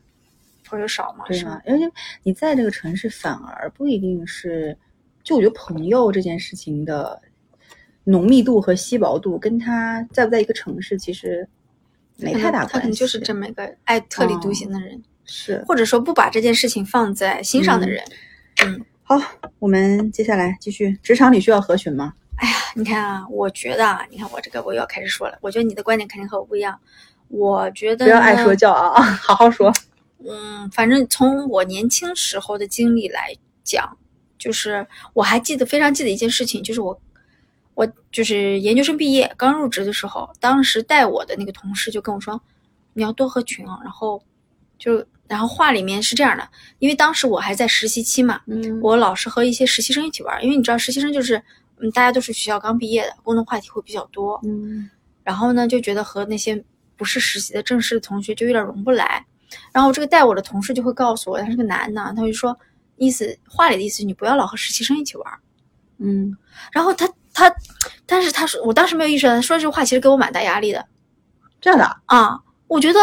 [0.63, 1.61] 朋友少吗，是对吗？
[1.65, 1.89] 而且
[2.21, 4.77] 你在这个城市反而不一定是，
[5.23, 7.19] 就我觉得朋友这件事情的
[8.03, 11.49] 浓密度和稀薄度，跟他在不在一个城市其实
[12.17, 12.73] 没太大关系。
[12.73, 18.03] 他可能就是这么一个爱特立独行的人，是或者说不把这件事情放在心上的人。
[18.63, 19.15] 嗯好，
[19.59, 22.13] 我们接下来继续，职场里需要合群吗？
[22.35, 26.77] 哎呀，你看啊，我觉得啊，你看我这个我又要开始说了，我觉得你的观点肯定和我不一样。
[27.29, 29.71] 我觉得不要爱说教啊， 好好说。
[30.27, 33.97] 嗯，反正从我年轻时候的经历来讲，
[34.37, 36.99] 就是我还记得非常记得一件事情，就是我
[37.77, 42.41] 我就是研究生毕业刚入职的时候，当时带我的那个同事就跟我说，
[42.93, 44.19] 你要多合群啊，然后
[44.79, 48.81] 就然后话里面是这样的，因为当时我还在实习期嘛，嗯。
[48.81, 51.37] 我老是和一些实习生一起玩儿，因为你知道实习生就是
[51.79, 54.89] 嗯大家都是学校刚毕业的，共同话题会比较多，嗯。
[55.23, 56.59] 然后呢，就觉得和那些
[56.95, 59.23] 不是实习的正式的同学就有点融不来。
[59.71, 62.57] 然后这个带我的同事就会告诉我，他是个男的，他就说，
[62.95, 65.39] 意思话里的意思你不要老和实习生一起玩儿。
[65.99, 66.35] 嗯。
[66.71, 67.53] 然后他他，
[68.07, 70.83] 但是他说，我当时没有意识到，他说这句话其实给我蛮大压力的
[71.61, 72.39] 这样的啊，啊。
[72.67, 72.99] 我觉得，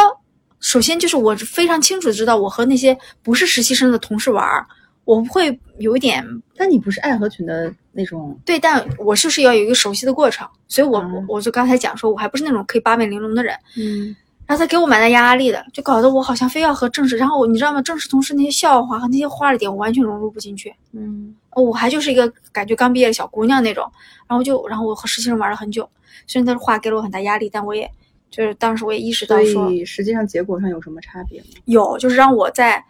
[0.59, 4.67] 首先就是我非常清楚的知道，我和那些不是实习生的同事玩儿，
[5.05, 13.57] 我会有一点但你不是爱合群的那种，对，但我就是要有一个熟悉的过程，所以我、嗯我我就刚才讲说，我还不是那种可以八面玲珑的人。
[13.77, 14.17] 嗯
[14.47, 17.81] 然后他给我蛮大压力的，就搞得我好像非要和正式，然后你知道吗？
[17.81, 20.71] 正式同事那些笑话和那些花里点，我完全融入不进去。
[20.93, 23.85] 嗯哦我还就是一个感觉刚毕业的小姑娘那种，
[24.29, 25.89] 然后就然后我和实习生玩了很久，
[26.27, 27.91] 虽然他的话给了我很大压力，但我也
[28.31, 31.47] 就是当时我也意识到所说以实际上结果上有什么差别吗？
[31.67, 32.85] 有，就是让我在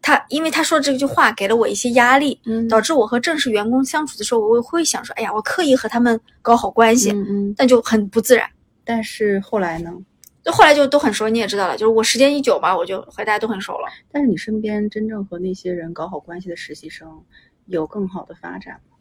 [0.00, 8.48] 他因为他说这句话给了我一些压力，嗯导致我和正式员工相处的时候，我会想说，哎呀，我刻意和他们搞好关系，嗯嗯，但就很不自然。
[8.84, 9.92] 但是后来呢？
[10.44, 13.88] 就后来就都很熟，你也知道了，就是我时间一久吧，我就和大家都很熟了。
[14.10, 17.06] 但是你身边真正和那些人搞好关系的实习生，
[17.68, 18.96] 有更好的发展吗？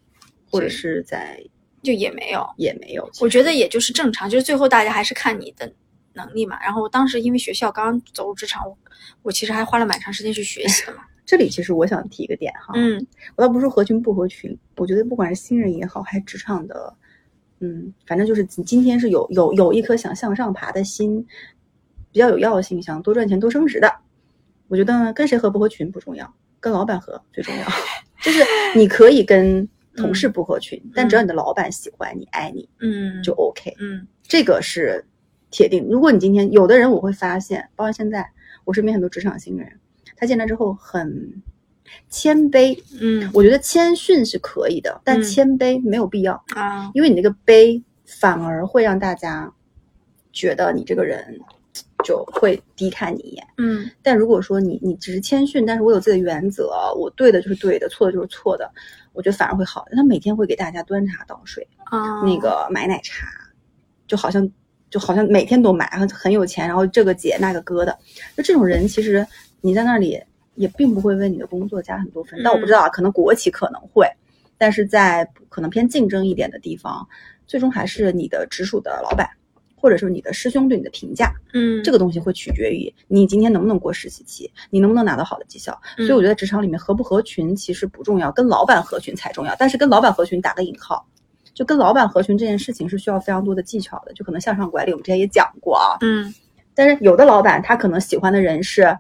[0.49, 1.43] 或者是在
[1.84, 3.10] 就也没有，也没有？
[3.19, 5.71] 我觉得也就是正常，就是最后大家还是看你的
[6.13, 6.58] 能力嘛。
[6.62, 8.77] 然后当时因为学校刚刚走入职场，我
[9.23, 11.03] 我其实还花了蛮长时间去学习的嘛。
[11.27, 16.95] 这里其实我想提一个点哈，嗯我倒不是说合群不合群，我觉得不管是新人也好，还是职场的，
[17.60, 21.27] 嗯，反正就是你今天是有有有一颗想向上爬的心，
[22.13, 23.93] 比较有药性，想多赚钱多升职的，
[24.69, 27.67] 我觉得，跟谁合不合群不重要，跟老板合最重要。
[28.28, 28.44] 就是
[28.76, 34.06] 你可以跟同事不合群，但只要你的老板喜欢你、爱你嗯，就 OK，嗯。
[34.22, 35.06] 这个是
[35.50, 35.88] 铁定。
[35.90, 38.30] 如果你今天有的人，我会发现，包括现在
[38.66, 39.80] 我身边很多职场新人，
[40.18, 41.42] 他进来之后很
[42.10, 43.32] 谦卑，嗯。
[43.34, 45.24] 我觉得谦逊是可以的，但嗯。
[45.24, 46.92] 谦卑没有必要，啊。
[46.94, 49.52] 因为你那个卑反而会让大家
[50.34, 51.40] 觉得你这个人
[52.03, 53.45] 就会低看你一眼。
[53.57, 58.69] 嗯但如果说你你只是谦逊，但是我有自己的原则，我对的就是对的，错的就是错的，
[59.13, 59.86] 我觉得反而会好。
[59.91, 63.27] 他每天会给大家端茶倒水，啊那个买奶茶，
[64.07, 64.49] 就好像
[64.89, 67.97] 就好像每天都买，很很有钱，然后这个姐那个哥的，
[68.36, 69.25] 就这种人，其实
[69.62, 70.21] 你在那里
[70.55, 72.39] 也并不会为你的工作加很多分。
[72.43, 74.07] 但我不知道啊，可能国企可能会，
[74.57, 77.07] 但是在可能偏竞争一点的地方，
[77.47, 79.27] 最终还是你的直属的老板。
[79.80, 85.80] 或者是你的师兄对你的评价，嗯这个东西会取决于你今天能不能过实习期，你能不能拿到好的绩效。
[85.98, 89.56] 所以我觉得职场里面合不合群其实不重要，跟老板合群才重要。
[89.58, 91.06] 但是跟老板合群打个引号，
[91.54, 95.98] 就跟老板合群这件事情是需要非常多的技巧的，就可能向上管理我们之前也讲过啊。
[96.02, 96.34] 嗯
[96.74, 98.96] 但是有的老板他可能喜欢的人是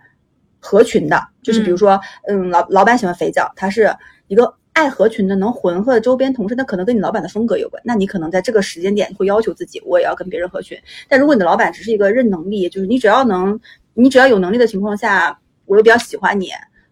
[0.59, 3.95] 合群的，就是比如说，嗯，老老板喜欢肥脚，他是
[4.27, 7.81] 一个爱合群的，能混合周边同事，那可能跟你老板的风格有关。
[7.83, 10.77] 那你可能在这个时间点会要求自己，我也要跟别人合群。
[11.09, 13.59] 但如果你的老板只是一个认能力，就是你只要能，
[13.95, 15.35] 你只要有能力的情况下，
[15.65, 16.49] 我又比较喜欢你，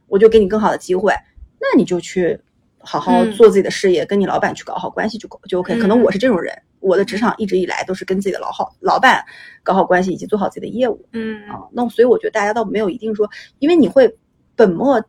[0.07, 1.13] 我就给你更好的机会，
[1.59, 2.39] 那你就去
[2.79, 5.79] 好好嗯做自己的事业，跟你老板去搞好关系就就 OK。
[5.79, 9.23] 可能嗯我是这种人，我的职场一直以来都是跟自己的老好老板
[9.61, 11.05] 搞好关系，以及做好自己的业务。
[11.13, 14.11] 嗯啊，那所以我觉得大家倒没有一定说，因为你会
[14.55, 14.99] 本末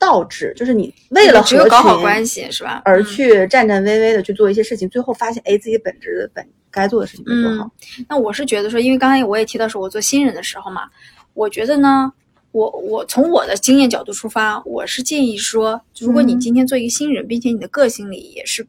[0.00, 2.82] 倒置，就是你为了只有合搞好群关系是吧？
[2.84, 7.70] 而嗯去战战巍巍的去做一些事情，最后发现哎自己本职的本该做的事情没做好。
[8.08, 10.88] 那我是觉得说，因为刚才我也提到说，我做新人的时候嘛，
[11.34, 12.10] 我觉得呢，
[12.52, 18.66] 我我从我的经验角度出发，我是建议说，如果你嗯今天做一个新人，并且你的个性里也是，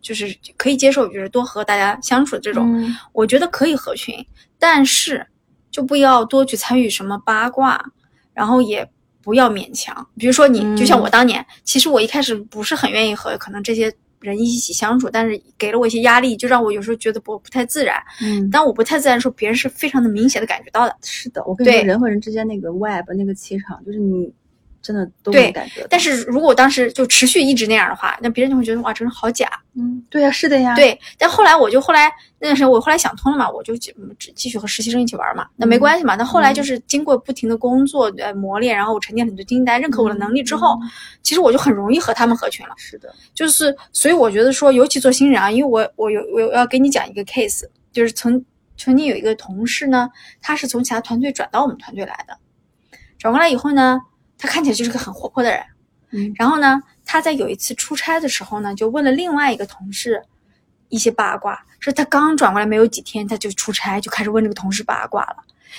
[0.00, 4.14] 就是可以接受，就是多和大家相处的这种，嗯我觉得可以合群，
[4.58, 5.26] 但是
[5.70, 7.84] 就不要多去参与什么八卦，
[8.32, 8.88] 然后也
[9.22, 10.06] 不要勉强。
[10.16, 17.96] 比如说你，就像我当年，其实我一开始不是很愿意和可能这些人一起相处，但是给了我一些压力，就让我有时候觉得不不太自然。
[18.20, 20.96] 嗯，当我不太自然的时候，别人是非常的明显的感觉到的。
[21.02, 24.30] 是的，我跟你说，人和人之间那个 vibe 那个气场，就是你
[24.82, 25.86] 真的都对能感觉到。
[25.90, 29.48] 但是如果我当时就持续一直那样的话，那别人就会觉得哇，这人好假。
[29.74, 36.16] 嗯，对呀、是的呀。，对，但后来我就后来那段时间，我后来想通了嘛，我就继继继续和实习生一起玩嘛，那没关系嘛。
[36.16, 40.78] 那后来就是经过不停的工作呃磨练，然后我沉淀很多经验，大家认可我的能力之后，
[41.22, 42.74] 其实我就很容易和他们合群了。
[42.76, 47.62] 是的，就是所以我觉得说，尤其做新人啊，因为我我有我要给你讲一个 case，
[47.92, 48.44] 就是曾
[48.76, 50.08] 曾经有一个同事呢，
[50.40, 52.36] 他是从其他团队转到我们团队来的，
[53.18, 54.00] 转过来以后呢，
[54.40, 55.62] 他看起来就是个很活泼的人，
[56.12, 60.22] 嗯然后呢，他在有一次出差的时候呢，就问了另外一个同事
[60.88, 65.36] 一些八卦，说他刚转过来没有几天，他就出差，就开始问这个同事八卦了。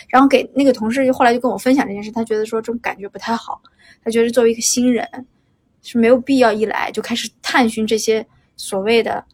[0.08, 3.60] 然后给那个同事就后来就跟我分享这件事，他觉得说这种感觉不太好，
[4.06, 5.06] 他觉得作为一个新人
[5.82, 9.26] 是没有必要一来就开始探寻这些所谓的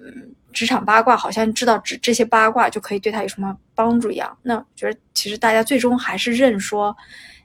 [0.00, 4.36] 嗯职场八卦，好像知道这这些八卦就可以对他有什么帮助一样。
[4.42, 6.96] 那我觉得其实大家最终还是认说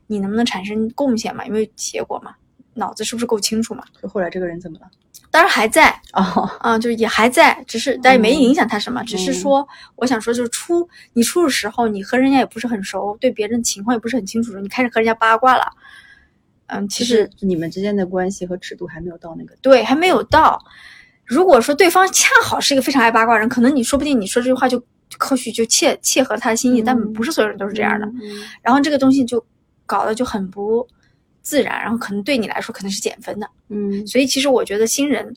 [0.07, 2.35] 你能不能产生贡献嘛，因为结果嘛，
[2.73, 3.83] 脑子是不是够清楚嘛？
[4.01, 4.87] 就后来这个人怎么了？
[5.31, 6.21] 当然还在，哦，
[6.59, 15.63] 啊、就是也还在，只是但也没影响他什么，只是嗯说，我想说，就是出你出的时候，你和人家也不是很熟，对别人的情况也不是很清楚，你开始和人家八卦了，
[16.67, 19.55] 嗯，其实你们之间的关系和尺度还没有到那个。
[19.61, 20.59] 对还没有到。
[21.25, 24.83] 如果说对方恰好是一个非常爱八卦的人，可能你说不定你说这句话就
[25.17, 28.05] 或许就切切合他的心意，但嗯不是所有人都是这样的。
[28.05, 28.21] 嗯
[28.61, 29.43] 然后这个东西就
[29.85, 30.87] 搞得就很不
[31.41, 33.49] 自然，然后可能对你来说可能是减分的。
[33.69, 35.35] 嗯所以其实我觉得新人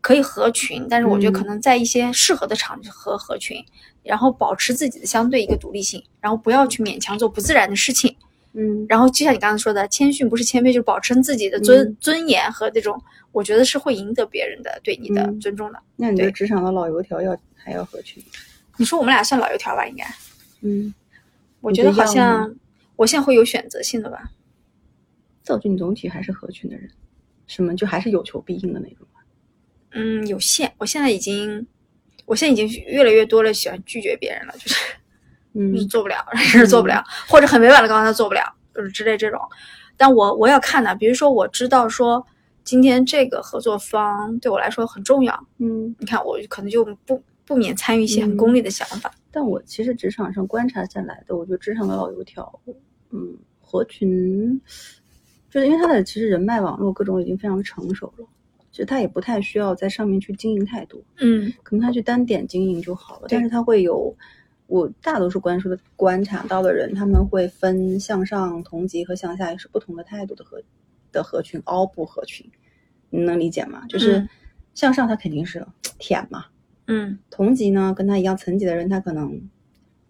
[0.00, 3.64] 可以合群，但是我觉得嗯可能在一些适合的场合合群，
[4.02, 8.14] 然后保持自己的相对一个独立性，然后不要去勉强做不自然的事情。
[8.54, 15.78] 嗯然后就像你刚才说的，谦逊不是谦卑，就是保持自己的尊、嗯尊严和这种，我觉得是会赢得别人的对你的嗯尊重的。
[15.96, 18.22] 那你的对职场的老油条要还要合群？
[18.78, 19.86] 你说我们俩算老油条吧？
[19.86, 20.04] 应该，
[20.62, 20.92] 嗯，
[21.60, 22.52] 我觉得好像
[22.98, 24.32] 我现在会有选择性的吧。
[25.42, 26.90] 赵俊总体还是合群的人，
[27.46, 29.20] 什么就还是有求必应的那种吧。
[29.92, 30.72] 嗯，有限。
[30.78, 31.66] 我现在已经，
[32.26, 34.74] 我现在已经越来越多的喜欢拒绝别人了，就是。
[35.54, 38.42] 嗯 就是做不了， 是做不了，或者很委婉的告诉他做不了，
[38.74, 39.40] 就是之类这种。
[39.96, 42.24] 但我我要看的，比如说我知道说
[42.62, 49.10] 今天这个合作方对我来说很重要，嗯，你看我可能就不不免参与一些很嗯功利的想法。
[49.32, 52.60] 但我其实职场上观察下来的，我觉得职场的老油条，
[53.10, 54.60] 嗯，合群，
[55.50, 58.26] 就是因为他的其实人脉网络各种已经非常成熟了，
[58.70, 63.26] 其实他也不太需要在上面去经营太多，嗯可能他去单点经营就好了。
[63.30, 64.14] 但是他会有，
[64.66, 70.62] 我大多数观说的观察到的人，他们会分向上、同级和向下，也是不同的态度的合
[71.10, 72.46] 的合群，凹不合群，
[73.10, 73.84] 你能理解吗？
[73.88, 74.28] 就是嗯
[74.74, 75.66] 向上他肯定是
[75.98, 76.44] 舔嘛，
[76.86, 79.40] 嗯同级呢，跟他一样层级的人，他可能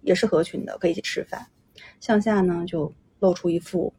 [0.03, 1.47] 也是合群的，可以一起吃饭。
[2.01, 3.93] 向下呢，就露出一副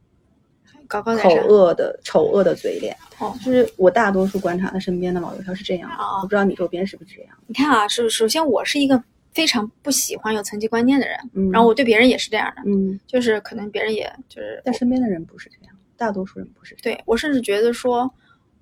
[0.87, 1.45] 高高在上。
[1.45, 2.95] 恶的丑恶的嘴脸。
[3.19, 7.37] 哦就是我大多数观察的身边的老油条是这样的，哦我不知道你周边是不是这样。
[7.47, 16.97] 你看啊，首首先我是一个非常不喜欢有层级观念的人，嗯，然后我对别人也是这样的，嗯，就是可能别人也就是但身边的人不是这样，大多数人不是这样。
[16.97, 18.09] 对我甚至觉得说，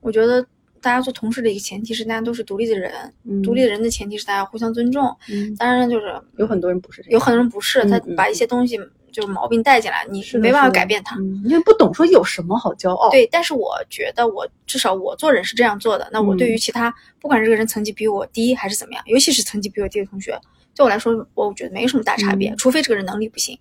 [0.02, 0.44] 我觉得
[0.82, 2.92] 大家做同事的一个前提是大家都是独立的人，
[3.26, 5.16] 嗯独立的人的前提是大家互相尊重。
[5.30, 8.80] 嗯，当然就是有很多人不是这样，有很多人不是，他把一些东西
[9.18, 11.16] 就是毛病带进来，你是没办法改变他。
[11.16, 16.08] 嗯因为不懂说有什么好骄傲。，对，但是我觉得我至少我做人是这样做的。
[16.12, 20.40] 那我对于嗯其他，不管这个人层级比我低还是怎么样，尤其是层级比我低的同学，
[20.76, 23.58] 对我来说，我觉得没什么大差别，嗯除非这个人能力不行。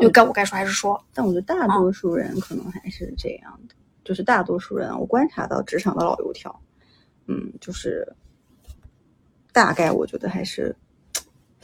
[0.00, 1.00] 就该我该说还是说。
[1.14, 6.60] 但我觉得大多数人可能还是这样的，就是大多数人，我观察到职场的老油条，
[7.28, 8.04] 嗯，就是
[9.52, 10.74] 大概我觉得还是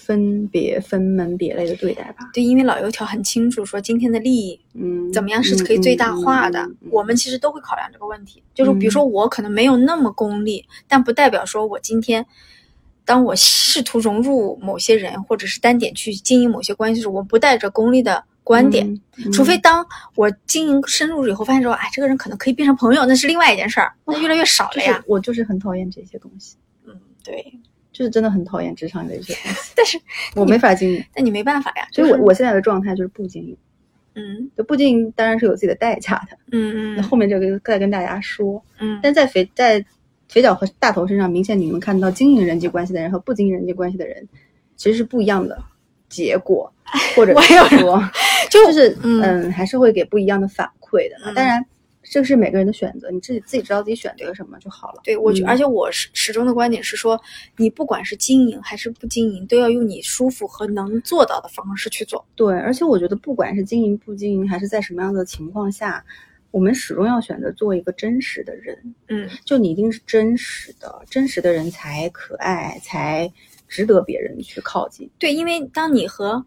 [0.05, 2.31] 分别分门别类的对待吧。
[2.33, 6.61] 对，因为老油条很清楚说今天的利益嗯，怎么样是可以最大化的。
[6.61, 12.25] 嗯嗯嗯我们其实都会考量这个问题，就是比如说我可能没有那么功利，但不代表说我今天。
[13.07, 19.85] 当我试图融入某些人，或者是单点去经营某些关系时，我不带着功利的观点，嗯除非当
[20.15, 25.05] 我经营深入以后，发现说，哎，这个人可能可以变成朋友，那是另外一件事儿，那越来越少就是了呀。
[25.07, 27.61] 我就是很讨厌这些东西，嗯，对。
[27.95, 29.99] 就是真的很讨厌职场里的一些东西， 但是
[30.35, 31.03] 我没法经营。
[31.17, 33.57] 那你没办法呀，所以我我现在的状态就是不经营，
[34.17, 36.37] 嗯就不经营当然是有自己的代价的。
[36.53, 38.63] 嗯嗯那后面这个再跟大家说。
[38.81, 39.83] 嗯，但在肥在
[40.29, 44.29] 肥脚和大头身上，明显你们看到经营人际关系的人和不经营人际关系的人，
[44.77, 45.57] 其实是不一样的
[46.09, 46.73] 结果，
[47.15, 47.33] 或者
[47.79, 48.03] 说，
[48.51, 51.17] 就就是嗯嗯，还是会给不一样的反馈的。
[51.25, 51.65] 嗯当然，
[52.05, 55.01] 这个是每个人的选择，你自己自己知道自己选择什么就好了。
[55.03, 57.21] 对我觉，嗯而且我始始终的观点是说，
[57.57, 62.25] 你不管是经营还是不经营，都要用你舒服和能做到的方式去做。
[62.37, 66.05] 对，而且我觉得，不管是经营不经营，还是在什么样的情况下，
[66.51, 68.95] 我们始终要选择做一个真实的人。
[69.09, 73.33] 嗯就你一定是真实的，真实的人才可爱，才
[73.67, 75.11] 值得别人去靠近。
[75.19, 76.45] 对，因为当你和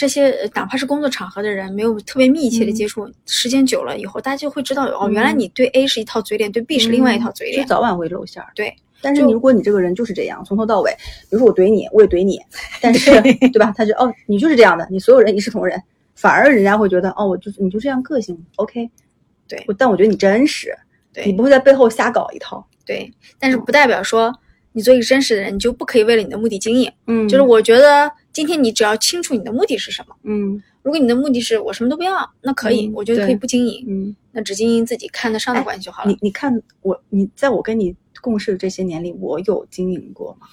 [0.00, 7.66] 这些呃哪怕是工作场合的人没有特别密切的嗯接触，时间久了以后，大家就会知道哦，嗯原来你对 A 是一套嘴脸，对 B 是另外一套嘴就脸。
[7.66, 8.48] 早晚会露馅儿。
[8.54, 10.90] 对，但是你如果你这个人就是这样，从头到尾，
[11.28, 12.40] 比如说我怼你，我也怼你，
[12.80, 13.74] 但是对吧？
[13.76, 15.78] 他就哦，你就是这样的，你所有人一视同仁，
[16.14, 18.88] 反而人家会觉得哦，我就是你就这样个性，OK。
[19.46, 20.74] 对但我觉得你真实，
[21.12, 22.66] 对你不会在背后瞎搞一套。
[22.86, 24.32] 对，但是不代表说
[24.72, 26.92] 你做一个真实的人，你就不可以为了你的目的经营。
[27.06, 30.14] 嗯就是我觉得今天你只要清楚你的目的是什么。
[30.24, 36.10] 嗯如果你的目的是我什么都不要，那可以，嗯我觉得可以不经营，嗯，那只经营自己看得上的哎关系就好了。
[36.10, 40.46] 你你看我，你在我跟你共事的这些年里，我有经营过吗？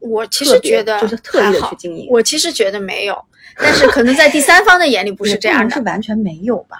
[0.00, 3.18] 我其实觉得就是特意的去经营我其实觉得没有，
[3.56, 5.74] 但是可能在第三方的眼里不不是这样的。
[5.74, 6.76] 是完全没有吧？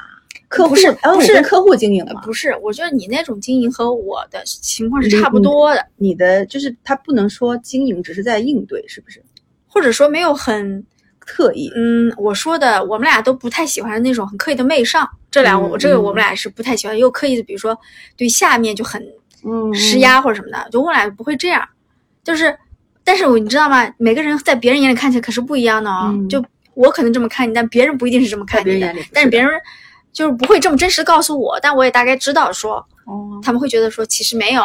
[0.55, 9.20] 客户不是哦不是客户经营嘛，呃不是，我觉得你那种经营和我的情况是差不多的，你的就是他不能说经营，只是在应对，是不是？
[9.66, 10.84] 或者说没有很，
[11.18, 17.76] 刻意，嗯，我说的我们俩都不太喜欢那种很刻意的媚上，这俩我、嗯这个嗯我们俩是不太喜欢，又刻意的，比如说
[18.16, 19.02] 对下面就很
[19.44, 21.66] 嗯施压或者什么的，就我俩不会这样，
[22.22, 22.57] 就是，
[23.02, 23.92] 但是我你知道吗？
[23.98, 26.11] 每个人在别人眼里看起来可是不一样的哦。
[26.14, 26.44] 嗯就
[26.74, 29.50] 我可能这么看你，但别人不一定是这么看你的但是别人
[30.14, 34.62] 就是不会这么真实地告诉我，但我也大概知道说，哦，他们会觉得说其实没有，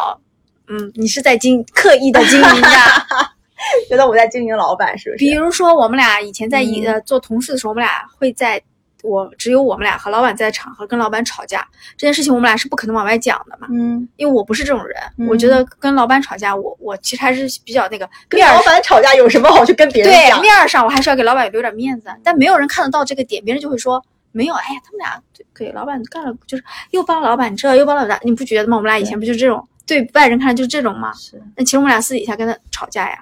[0.69, 2.69] 嗯，你是在经刻意的经营的。
[3.89, 5.17] 觉得我在经营老板，是不是？
[5.17, 8.61] 比如说我们俩以前在一、嗯呃做同事的时候，我们俩会在。
[9.01, 14.93] 我只有我们俩和老板在场合跟老板吵架这件事情，我们俩是不可能往外讲的嘛，嗯，因为我不是这种人。
[15.17, 20.41] 嗯我觉得跟老板吵架，我我其实还是比较那个跟老板吵架有什么好去跟别人对讲？
[20.41, 24.03] 面儿上，我还是要给老板留点面子，但没有人看得到这个点，别人就会说
[24.39, 25.21] 没有，哎呀，他们俩
[25.53, 28.77] 给老板干了，就是又帮老板这又帮老板，你不觉得吗？
[28.77, 31.11] 我们俩以前不就是这种对外人看来就是这种吗？
[31.11, 33.21] 是那其实我们俩私底下跟他吵架呀，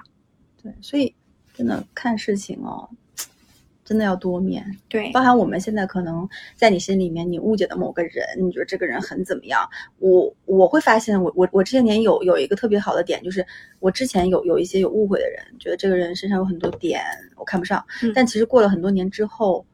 [0.62, 1.12] 对，所以
[1.54, 2.88] 真的看事情哦，
[3.84, 4.64] 真的要多面。
[4.88, 9.68] 对包含我们现在可能在你心里面，你误解的某个人，你觉得这个人很怎么样？
[9.98, 13.44] 我我会发现我，我我这些年有有一个特别好的点，就是
[13.80, 17.02] 我之前有有一些有误会的人，觉得这个人身上有很多点
[17.34, 19.64] 我看不上，嗯但其实过了很多年之后，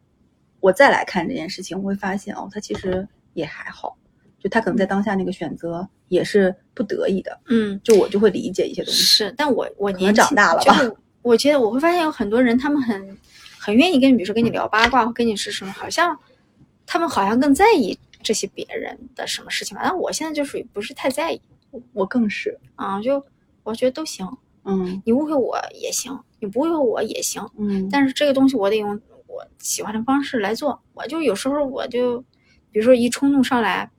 [0.64, 3.94] 我再来看这件事情，我会发现哦，他其实也还好，
[4.40, 9.02] 就他可能在当下那个选择也是不得已的，嗯就我就会理解一些东西。
[9.02, 13.18] 是，但我我年纪长大了吧就是我觉得我会发现有很多人，他们很
[13.58, 16.18] 很愿意跟你，比如说跟你聊八卦，或跟你是什么，好像
[16.86, 19.82] 他们好像更在意这些别人的什么事情吧。
[19.84, 21.38] 但我现在就属于不是太在意
[21.92, 23.22] 我更是，啊，就
[23.64, 24.26] 我觉得都行，
[24.64, 28.98] 嗯你误会我也行，你不误会我也行，嗯，但是这个东西我得用
[29.34, 30.80] 我喜欢的方式来做。
[30.94, 32.20] 我就有时候我就，
[32.70, 33.90] 比如说一冲动上来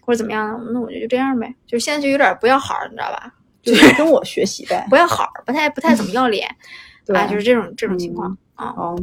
[0.00, 1.52] 或者怎么样，那我就就这样呗。
[1.66, 3.34] 就现在就有点不要好儿，你知道吧？
[3.62, 4.86] 就是跟我学习呗。
[4.88, 6.48] 不要好儿，不太不太怎么要脸
[7.04, 8.72] 对啊，就是这种这种情况啊。
[8.72, 8.96] 好，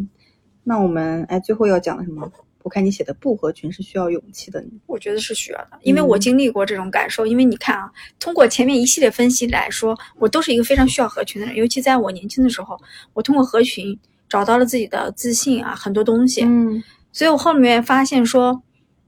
[0.63, 2.31] 那我们哎，最后要讲的什么？
[2.63, 4.63] 我看你写的不合群是需要勇气的。
[4.85, 7.25] 我觉得是需要的，因为我嗯经历过这种感受。
[7.25, 11.55] 因为你看啊，通过前面一系列分析来说，我都是一个非常需要合群的人。
[11.55, 12.79] 尤其在我年轻的时候，
[13.13, 13.97] 我通过合群
[14.31, 16.45] 找到了自己的自信啊，很多东西。
[16.45, 16.81] 嗯
[17.13, 18.63] 所以我后面发现说，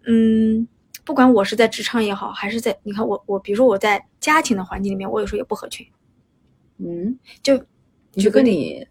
[0.06, 0.68] 嗯，
[1.06, 5.88] 不管我是在职场也好，还是在你看我我，比如说我在家庭的环境里面，我有时候也不合群。
[6.80, 7.58] 嗯，就
[8.22, 8.86] 就跟你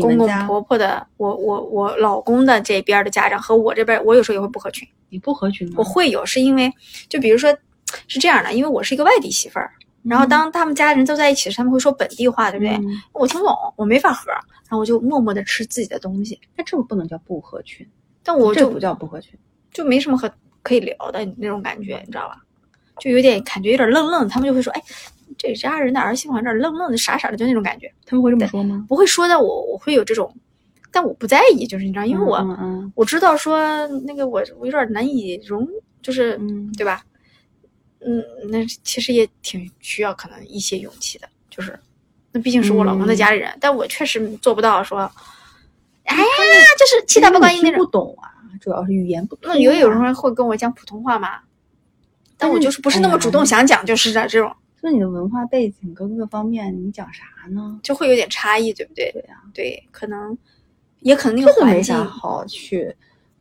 [0.00, 4.86] 公公婆婆的，我我我老公的这边的家长和我这边，我有时候也会不合群。
[5.08, 5.74] 你不合群吗？
[5.78, 6.72] 我会有，是因为
[7.08, 7.52] 就比如说
[8.06, 9.72] 是这样的，因为我是一个外地媳妇儿，
[10.04, 12.74] 然后当他们家人都在一起时，他们会说本地话，对不对？
[12.76, 17.86] 嗯我听不懂，我没法合，然后我就默默的吃自己的东西，那这个不能叫不合群，
[18.22, 19.38] 但我就这不叫不合群。
[19.72, 20.30] 就没什么和
[20.62, 22.36] 可以聊的那种感觉，你知道吧？
[23.00, 24.82] 就有点感觉有点愣愣，他们就会说，哎，
[25.36, 28.84] 这家人的儿媳妇有点愣愣的、傻傻的，就那种感觉，他们会这么说吗？
[28.88, 30.32] 不会说的我我会有这种，
[30.92, 35.66] 但我不在意，就是你知道，因为我、嗯嗯我知道说那个我我有点难以容，
[36.02, 37.02] 就是、嗯对吧？
[38.06, 41.78] 嗯，那其实也挺需要可能一些勇气的，就是
[42.32, 44.98] 那毕竟是我老公的家里人，但我确实做不到说，
[46.04, 46.22] 哎呀，
[46.78, 47.90] 就是气他不关心那种听不。
[47.90, 48.30] 懂啊，
[48.60, 49.54] 主要是语言不通啊。
[49.54, 51.40] 那有有人会跟我讲普通话吗？
[52.36, 57.80] 但我就是不是那么主动想讲，就是的这种那你的文化背景跟各个方面，你讲啥呢？
[57.82, 59.10] 就会有点差异，对不对？
[59.12, 60.36] 对呀、对，可能
[61.00, 62.94] 也可能那这个环境好去，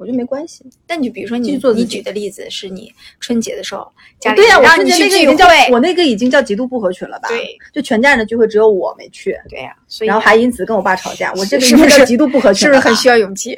[0.03, 0.65] 我觉得没关系。
[0.85, 3.89] 但你比如说你你举的例子是你春节的时候
[4.19, 7.29] 家里对呀、我春节那个已经叫，我那个已经叫极度不合群了吧？
[7.29, 13.57] 对，就全家人的聚会只有我没去，对呀、所以然后还因此跟我爸吵架，我这个是不是极度不合群是不是很需要勇气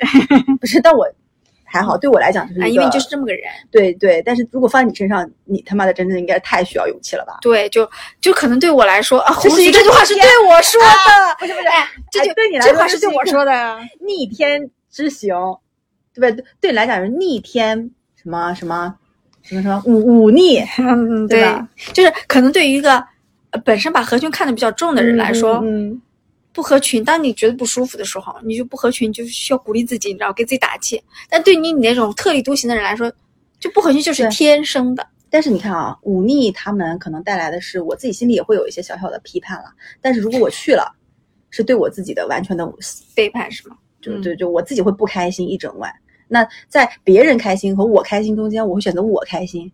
[0.62, 1.08] 不是，但我
[1.64, 2.68] 还好，对我来讲就是啊？
[2.68, 7.40] 因为你就是这么个人，对对，但是如果放在你身上，你他妈的真的应该太需要勇气了吧？
[7.42, 7.90] 对，就
[8.22, 13.78] 就可能对我来说啊，胡这是一个须这句话是对我说的，不是不是，哎，这就哎对你来说是对我说的呀。
[14.00, 15.36] 逆天之行，
[16.16, 16.46] 对不对？
[16.62, 17.78] 对你来讲是逆天
[18.16, 18.96] 什么什么
[19.44, 22.96] 什么什么忤忤逆 嗯，对对吧，就是可能对于一个
[23.52, 26.02] 呃本身把合群看得比较重的人来说，嗯，嗯
[26.52, 31.04] 不合群，当你觉得不舒服的时候，你就不合群，就需要鼓励自己，你知道，给自己打气。
[31.30, 33.12] 但对你你那种特立独行的人来说，
[33.60, 35.06] 就不合群就是天生的。
[35.30, 39.66] 但是你看啊，忤逆他们可能带来的是我自己心里也会有一些小小的批判了。
[40.02, 40.96] 但是如果我去了，
[41.50, 42.66] 是对我自己的完全的，
[43.14, 43.76] 背叛是吗？
[44.02, 45.92] 就嗯就就我自己会不开心一整晚。
[46.28, 49.72] 那在别人开心和我开心中间，我会选择我开心，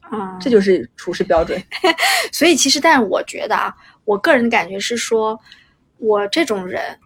[0.00, 1.62] 啊、这就是处事标准。
[2.32, 5.38] 所以其实，但是我觉得啊，我个人的感觉是说，
[5.98, 6.98] 我这种人，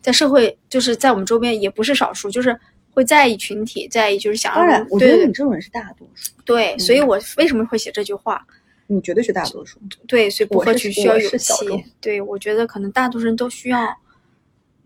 [0.00, 2.58] 在社会就是在我们周边也不是少数，就是
[2.90, 8.46] 会在意群体，在意就是想要当然，我觉得你这种人是大多数，对，嗯所以我为什么会写这句话？
[8.90, 9.78] 你绝对是大多数。
[10.06, 11.84] 对，所以不合群需要勇气。
[12.00, 13.86] 对，我觉得可能大多数人都需要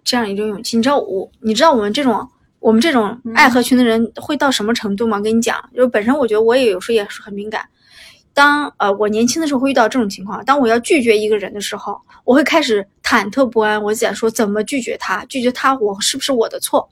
[0.03, 0.77] 这样一种勇气。
[0.77, 2.29] 你知道我，你知道我们这种
[2.63, 5.21] 我们这种嗯爱合群的人会到什么程度吗？
[5.21, 7.69] 跟你讲，就是本身我觉得我也有时候也是很敏感。
[8.33, 13.83] 当呃我年轻的时候会遇到这种情况，当我要拒绝一个人的时候，我会开始忐忑不安。
[13.83, 16.89] 我在说怎么拒绝他，拒绝他我是不是我的错？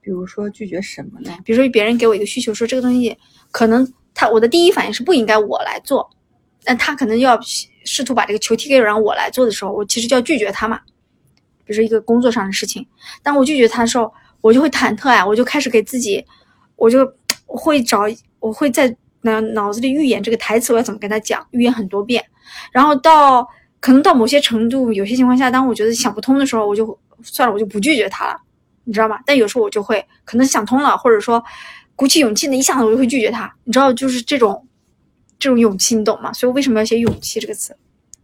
[0.00, 1.30] 比如说拒绝什么呢？
[1.44, 3.16] 比如说别人给我一个需求，说这个东西
[3.50, 6.08] 可能他我的第一反应是不应该我来做，
[6.64, 7.38] 但他可能要
[7.84, 10.80] 试图把这个球踢给我让我来做的时候，我其实就要拒绝他嘛。
[11.64, 12.86] 比如说一个工作上的事情，
[13.22, 14.10] 当我拒绝他的时候，
[14.40, 16.24] 我就会忐忑啊，我就开始给自己，
[16.76, 17.10] 我就
[17.46, 18.02] 会找，
[18.40, 22.24] 我会在脑脑子里预演这个台词，我要怎么跟他讲，预演很多遍，
[22.72, 23.46] 然后到
[23.80, 28.40] 可能到某些程度，有些情况下，当我觉得想不通的时候，我就算了，我就不拒绝他了。
[28.84, 29.18] 你知道吗？
[29.26, 31.44] 但有时候我就会可能想通了，或者说
[31.94, 33.52] 鼓起勇气呢，一下子我就会拒绝他。
[33.64, 34.66] 你知道，就是这种
[35.38, 36.32] 这种勇气，你懂吗？
[36.32, 37.76] 所以我为什么要写“勇气”这个词？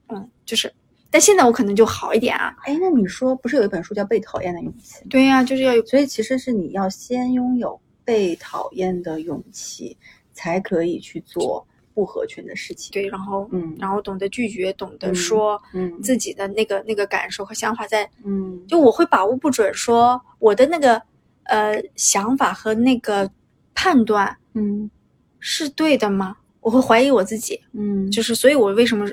[0.09, 0.73] 嗯，就是，
[1.15, 2.53] 但现在我可能就好一点啊。
[2.65, 5.07] 哎，那你说不是有一本书叫《被讨厌的勇气》吗？
[5.09, 9.97] 对呀、就是要有所以其实是你要先拥有被讨厌的勇气，
[10.33, 21.01] 才可以去做不合群的事情。，对，然后嗯然后懂得拒绝，懂得嗯说嗯自己的那个那个感受和想法在，嗯，就我会把握不准，说我的那个
[21.45, 23.31] 呃想法和那个
[23.73, 24.91] 判断嗯
[25.39, 26.39] 是对的吗？
[26.61, 27.61] 我会怀疑我自己。
[27.73, 29.07] 嗯，就是，所以我为什么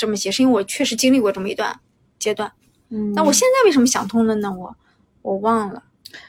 [0.00, 1.78] 这么写，是因为我确实经历过这么一段
[2.18, 2.50] 阶段。
[2.88, 4.50] 嗯，但我现在为什么想通了呢？
[4.50, 4.74] 我
[5.20, 5.82] 我忘了。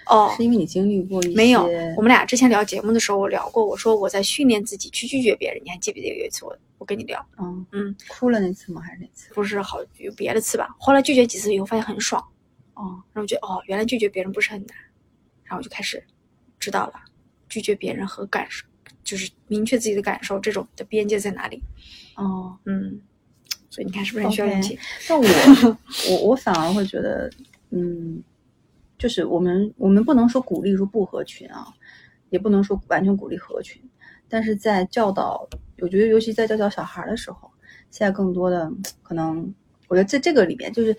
[0.08, 1.64] 哦，是因为你经历过一些没有，
[1.96, 5.62] 我们俩之前聊节目的时候，我聊过，我说我在训练自己去拒绝别人。
[5.64, 8.82] 你还记不记得有一次我我跟你聊，嗯嗯，哭了那次吗？
[8.82, 9.34] 还是那次？
[9.34, 10.76] 不是好有别的次吧？
[10.78, 12.22] 后来拒绝几次以后，发现很爽，
[12.74, 14.78] 哦，然后我觉得哦，原来拒绝别人不是很难，
[15.46, 16.04] 然后我就开始
[16.60, 16.94] 知道了，
[17.48, 18.68] 拒绝别人和感受，
[19.04, 21.64] 就是明确自己的感受，这种的边界在哪里？
[22.18, 23.02] 哦，嗯，
[23.72, 24.78] 所以你看是不是很需要勇气？
[25.10, 25.26] 但我
[26.10, 27.32] 我我反而会觉得，
[27.72, 28.22] 嗯，
[29.00, 31.66] 就是我们我们不能说鼓励说不合群啊，
[32.30, 33.82] 也不能说完全鼓励合群，
[34.28, 35.48] 但是在教导，
[35.80, 37.50] 我觉得尤其在教导小孩的时候，
[37.90, 38.70] 现在更多的
[39.02, 39.52] 可能，
[39.88, 40.96] 我觉得在这个里面，就是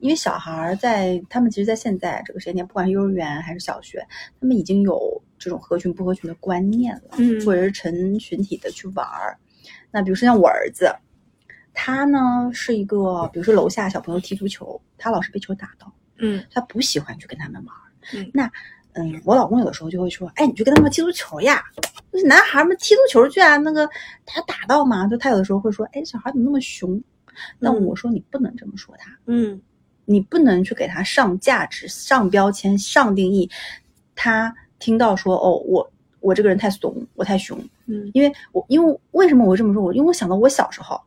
[0.00, 4.04] 因为小孩儿在他们其实，在现在这个时间点，不管是幼儿园还是小学，
[4.40, 9.38] 他们已经有这种合群不合群的观念了，嗯或者是成群体的去玩儿。
[9.92, 10.92] 那比如说像我儿子，
[11.78, 17.82] 他呢是一个，比如说楼下小朋友踢足球，他老是被球打到，嗯他不喜欢去跟他们玩儿。
[18.14, 18.50] 嗯那
[18.94, 21.62] 嗯，我老公有的时候就会说，哎，你去跟他们踢足球呀，
[22.10, 23.86] 那男孩们踢足球去啊，那个
[24.24, 27.00] 他打到嘛，就他有的时候会说，哎，小孩怎么那么熊？
[27.58, 29.60] 那嗯我说你不能这么说他，嗯
[30.06, 33.50] 你不能去给他上价值、上标签、上定义。
[34.14, 39.82] 他听到说，哦，我我这个人太怂，我太熊，嗯因为我因为为什么我会这么说？
[39.82, 40.98] 我因为我想到我小时候，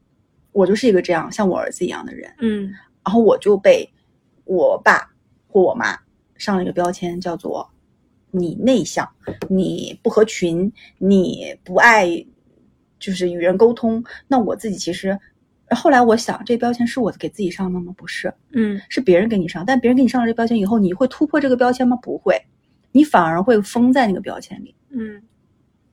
[0.60, 2.70] 我就是一个这样像我儿子一样的人，嗯
[3.05, 3.89] 然后我就被
[4.43, 5.10] 我爸
[5.47, 5.97] 或我妈
[6.36, 7.66] 上了一个标签，叫做
[8.30, 9.10] 你内向，
[9.47, 12.05] 你不合群，你不爱
[12.99, 14.03] 就是与人沟通。
[14.28, 15.18] 那我自己其实
[15.70, 17.93] 后来我想，这标签是我给自己上的吗？
[17.95, 19.66] 不是，嗯是别人给你上。
[19.66, 21.95] 但别人给你上了这标签以后，你会突破这个标签吗？
[22.01, 22.36] 不会，
[22.91, 24.76] 你反而会封在那个标签里。
[24.89, 25.22] 嗯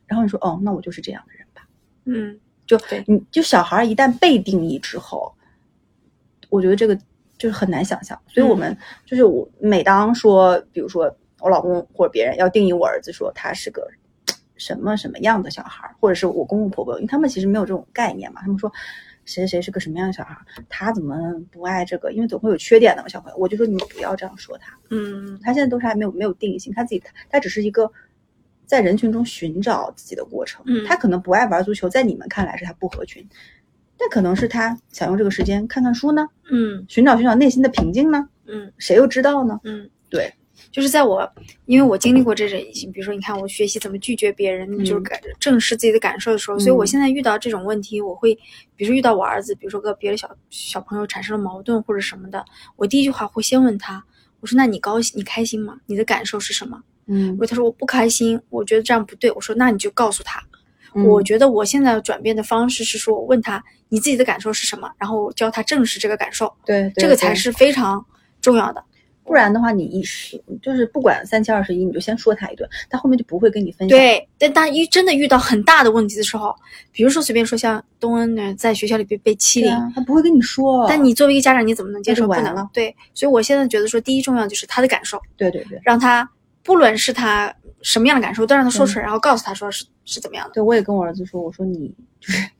[0.06, 1.68] 然后你说，哦，那我就是这样的人吧。
[2.04, 5.32] 嗯就对你就小孩儿一旦被定义之后，
[6.48, 6.96] 我觉得这个
[7.38, 8.20] 就是很难想象。
[8.26, 13.88] 所以我们就是我每当说，比如说我老公或者别人要定义我儿子说他是个
[14.56, 18.72] 什么什么样的小孩儿，或者是我公公婆婆，因为他们其实没有这种概念嘛，他们说。
[19.28, 20.46] 谁谁是个什么样的小孩儿？
[20.68, 21.16] 他怎么
[21.50, 22.12] 不爱这个？
[22.12, 23.36] 因为总会有缺点的嘛，小朋友。
[23.36, 27.90] 我就说你们不要这样说他，嗯他现在都是还没有没有定性，他自己他只是一个
[28.66, 30.62] 在人群中寻找自己的过程。
[30.66, 33.26] 嗯他可能不爱玩足球，在你们看来是他不合群，
[33.96, 39.58] 但可能是他想用这个时间看看书呢，嗯寻找寻找内心的平静呢，嗯谁又知道呢？
[39.64, 40.32] 嗯，对，
[40.70, 41.26] 就是在我，
[41.64, 42.58] 因为我经历过这种，
[42.92, 48.34] 比如说你看我学习怎么拒绝别人，就是感正视自己的感受的时候，所以我嗯现在遇到这种问题，我会，
[48.74, 52.44] 比如说遇到我儿子，比如说跟别的小小朋友产生了矛盾或者什么的，
[52.76, 54.04] 我第一句话会先问他，
[54.40, 55.78] 我说那你高兴你开心吗？
[55.86, 56.82] 你的感受是什么？
[57.07, 60.40] 嗯如果他说我不开心，我觉得这样不对，我说那你就告诉他。
[60.94, 68.02] 嗯我觉得我现在转变的方式是说，我问他你自己的感受是什么，然后教他正视这个感受，对，这个才是非常
[68.40, 68.82] 重要的。
[69.22, 76.54] 不然的话，你一时就是不管三七二十一，你就先说他一顿，他后面就不会跟你分享。，对，但当一真的遇到很大的问题的时候，
[76.92, 80.86] 比如说随便说像东恩呢，在学校里被被欺凌，啊，他不会跟你说。
[80.88, 82.26] 但你作为一个家长，你怎么能接受？
[82.26, 86.26] 不那就完了能对，所以我现在觉得说，第一重要就是他的感受，对对对让他
[86.66, 90.54] 不论是他什么样的感受，都让他说出来，然后告诉他说是是怎么样的。
[90.54, 92.50] 对，我也跟我儿子说，我说你就是，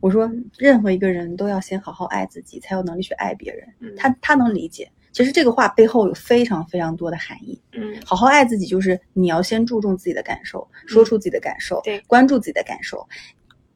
[0.00, 3.68] 我说任何一个人都要先好好爱自己，才有能力去爱别人。
[3.80, 4.90] 嗯他他能理解。
[5.12, 7.60] 其实这个话背后有非常非常多的含义。
[7.72, 13.06] 嗯好好爱自己，就是你要先注重自己的感受，说出自己的感受，对关注自己的感受，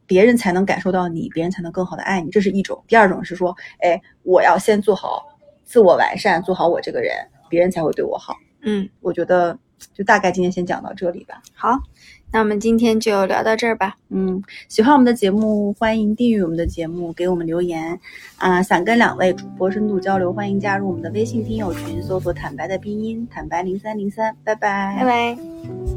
[0.06, 2.82] 别人才能感受到你，别人才能更好的爱你，这是一种。
[2.88, 5.26] 第二种是说，哎，我要先做好
[5.64, 7.14] 自我完善，做好我这个人，
[7.50, 8.34] 别人才会对我好。
[8.62, 9.56] 嗯，我觉得
[9.94, 11.42] 就大概今天先讲到这里吧。
[11.54, 11.78] 好，
[12.32, 13.96] 那我们今天就聊到这儿吧。
[14.08, 17.98] 嗯，喜欢我们的节目，欢迎订阅我们的节目，给我们留言。
[18.38, 24.36] 啊、想跟两位主播深度交流，欢迎加入我们的微信听友群，搜索“坦白”的拼音“坦白零三零三”。
[24.44, 25.95] 拜拜，拜拜。